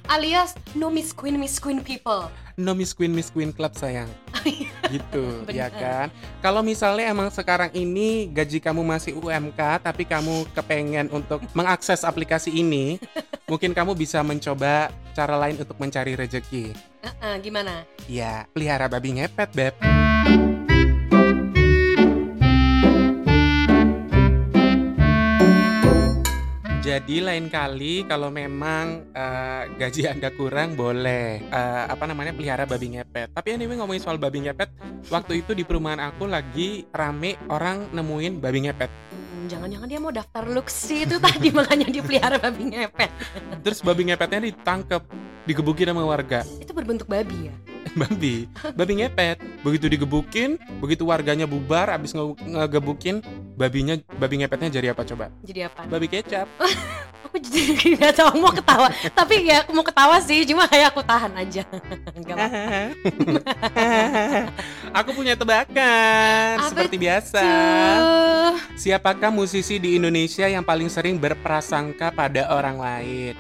alias 0.08 0.56
no 0.74 0.88
miss 0.88 1.12
queen 1.12 1.36
miss 1.36 1.60
queen 1.60 1.80
people. 1.80 2.28
No 2.58 2.74
Miss 2.74 2.98
Queen 2.98 3.14
Miss 3.14 3.30
Queen 3.30 3.54
Club 3.54 3.78
sayang. 3.78 4.10
gitu, 4.94 5.46
ya 5.54 5.70
kan? 5.70 6.10
Kalau 6.42 6.66
misalnya 6.66 7.14
emang 7.14 7.30
sekarang 7.30 7.70
ini 7.78 8.26
gaji 8.34 8.58
kamu 8.58 8.82
masih 8.82 9.14
UMK 9.14 9.86
tapi 9.86 10.10
kamu 10.10 10.50
kepengen 10.58 11.14
untuk 11.14 11.46
mengakses 11.58 12.02
aplikasi 12.02 12.50
ini, 12.50 12.98
mungkin 13.46 13.78
kamu 13.78 13.94
bisa 13.94 14.26
mencoba 14.26 14.90
cara 15.14 15.38
lain 15.38 15.62
untuk 15.62 15.78
mencari 15.78 16.18
rezeki. 16.18 16.74
Heeh, 17.06 17.34
gimana? 17.46 17.86
Ya, 18.10 18.50
pelihara 18.50 18.90
babi 18.90 19.22
ngepet, 19.22 19.54
Beb. 19.54 19.78
Jadi 26.88 27.20
lain 27.20 27.52
kali 27.52 28.08
kalau 28.08 28.32
memang 28.32 29.12
eh, 29.12 29.68
gaji 29.76 30.08
Anda 30.16 30.32
kurang 30.32 30.80
boleh 30.80 31.44
eh, 31.44 31.84
apa 31.84 32.08
namanya 32.08 32.32
pelihara 32.32 32.64
babi 32.64 32.96
ngepet. 32.96 33.36
Tapi 33.36 33.60
anyway 33.60 33.76
ngomongin 33.76 34.00
soal 34.00 34.16
babi 34.16 34.48
ngepet, 34.48 34.72
waktu 35.12 35.44
itu 35.44 35.52
di 35.52 35.68
perumahan 35.68 36.00
aku 36.00 36.32
lagi 36.32 36.88
rame 36.96 37.36
orang 37.52 37.92
nemuin 37.92 38.40
babi 38.40 38.72
ngepet. 38.72 38.88
Hmm, 38.88 39.52
Jangan-jangan 39.52 39.88
dia 39.92 40.00
mau 40.00 40.16
daftar 40.16 40.48
luxi 40.48 41.04
itu 41.04 41.20
tadi 41.28 41.52
makanya 41.52 41.92
dia 41.92 42.00
pelihara 42.00 42.40
babi 42.40 42.72
ngepet. 42.72 43.12
Terus 43.68 43.84
babi 43.84 44.08
ngepetnya 44.08 44.48
ditangkap, 44.48 45.04
digebukin 45.44 45.92
sama 45.92 46.08
warga. 46.08 46.48
Itu 46.56 46.72
berbentuk 46.72 47.12
babi 47.12 47.52
ya. 47.52 47.56
Babi 47.98 48.46
babi 48.74 48.94
ngepet 49.02 49.38
begitu 49.66 49.90
digebukin 49.90 50.56
begitu 50.80 51.04
warganya 51.04 51.50
bubar 51.50 51.90
abis 51.92 52.14
nge- 52.14 52.38
ngegebukin 52.46 53.26
babinya 53.58 53.98
babi 54.16 54.46
ngepetnya 54.46 54.70
jadi 54.70 54.94
apa 54.94 55.02
coba 55.04 55.34
Jadi 55.42 55.60
apa? 55.66 55.82
babi 55.90 56.08
kecap 56.08 56.48
aku 57.28 57.42
jadi 57.52 57.98
nggak 57.98 58.14
tahu 58.16 58.40
mau 58.40 58.54
ketawa 58.54 58.88
tapi 59.12 59.50
ya 59.50 59.66
aku 59.66 59.74
mau 59.74 59.84
ketawa 59.84 60.22
sih 60.22 60.46
cuma 60.46 60.70
kayak 60.70 60.94
aku 60.94 61.02
tahan 61.04 61.34
aja. 61.36 61.66
Aku 65.04 65.14
punya 65.14 65.38
tebakan 65.38 66.56
Apa 66.58 66.70
seperti 66.72 66.96
biasa. 66.98 67.42
Tuh. 67.44 68.54
Siapakah 68.78 69.30
musisi 69.30 69.78
di 69.78 69.98
Indonesia 69.98 70.48
yang 70.48 70.64
paling 70.64 70.90
sering 70.90 71.20
berprasangka 71.20 72.14
pada 72.14 72.50
orang 72.54 72.78
lain? 72.80 73.36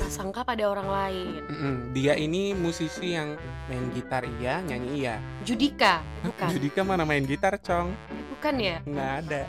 Berprasangka 0.00 0.40
pada 0.48 0.64
orang 0.64 0.88
lain 0.88 1.44
Mm-mm, 1.52 1.76
Dia 1.92 2.16
ini 2.16 2.56
musisi 2.56 3.12
yang 3.12 3.36
main 3.68 3.84
gitar 3.92 4.24
iya, 4.40 4.64
nyanyi 4.64 5.04
iya. 5.04 5.20
Judika 5.44 6.00
bukan 6.24 6.48
Judika 6.56 6.80
mana 6.80 7.04
main 7.04 7.28
gitar, 7.28 7.60
Cong? 7.60 7.92
bukan 8.32 8.54
ya 8.56 8.80
Nggak 8.88 9.12
ada. 9.28 9.42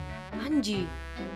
Anji 0.43 0.83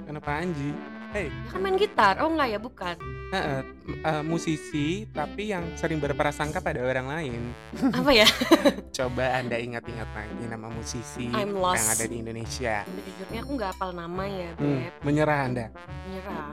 Kenapa 0.03 0.43
Anji? 0.43 0.75
Hei, 1.15 1.31
dia 1.31 1.47
kan 1.47 1.63
main 1.63 1.79
gitar 1.79 2.19
oh 2.19 2.27
enggak 2.27 2.47
ya 2.51 2.59
bukan 2.59 2.95
eh, 3.31 3.63
eh, 4.03 4.23
musisi 4.27 5.07
tapi 5.15 5.47
yang 5.47 5.63
sering 5.79 6.03
berprasangka 6.03 6.59
pada 6.59 6.83
orang 6.83 7.07
lain. 7.07 7.41
apa 8.03 8.11
ya 8.11 8.27
Coba 8.99 9.39
Anda 9.39 9.55
ingat-ingat 9.55 10.11
lagi 10.11 10.43
nama 10.43 10.67
musisi 10.67 11.31
I'm 11.31 11.55
yang 11.55 11.87
ada 11.87 12.03
di 12.03 12.19
Indonesia. 12.19 12.83
Sejujurnya 12.83 13.39
aku 13.47 13.51
nggak 13.55 13.69
hafal 13.71 13.95
nama 13.95 14.23
ya 14.27 14.51
Hmm, 14.59 14.75
Beb 14.75 14.93
menyerah 15.07 15.39
Anda. 15.39 15.65
Menyerah 16.03 16.51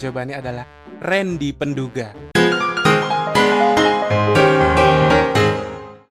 Jawabannya 0.00 0.36
adalah 0.40 0.64
Randy 1.04 1.52
Penduga. 1.52 2.29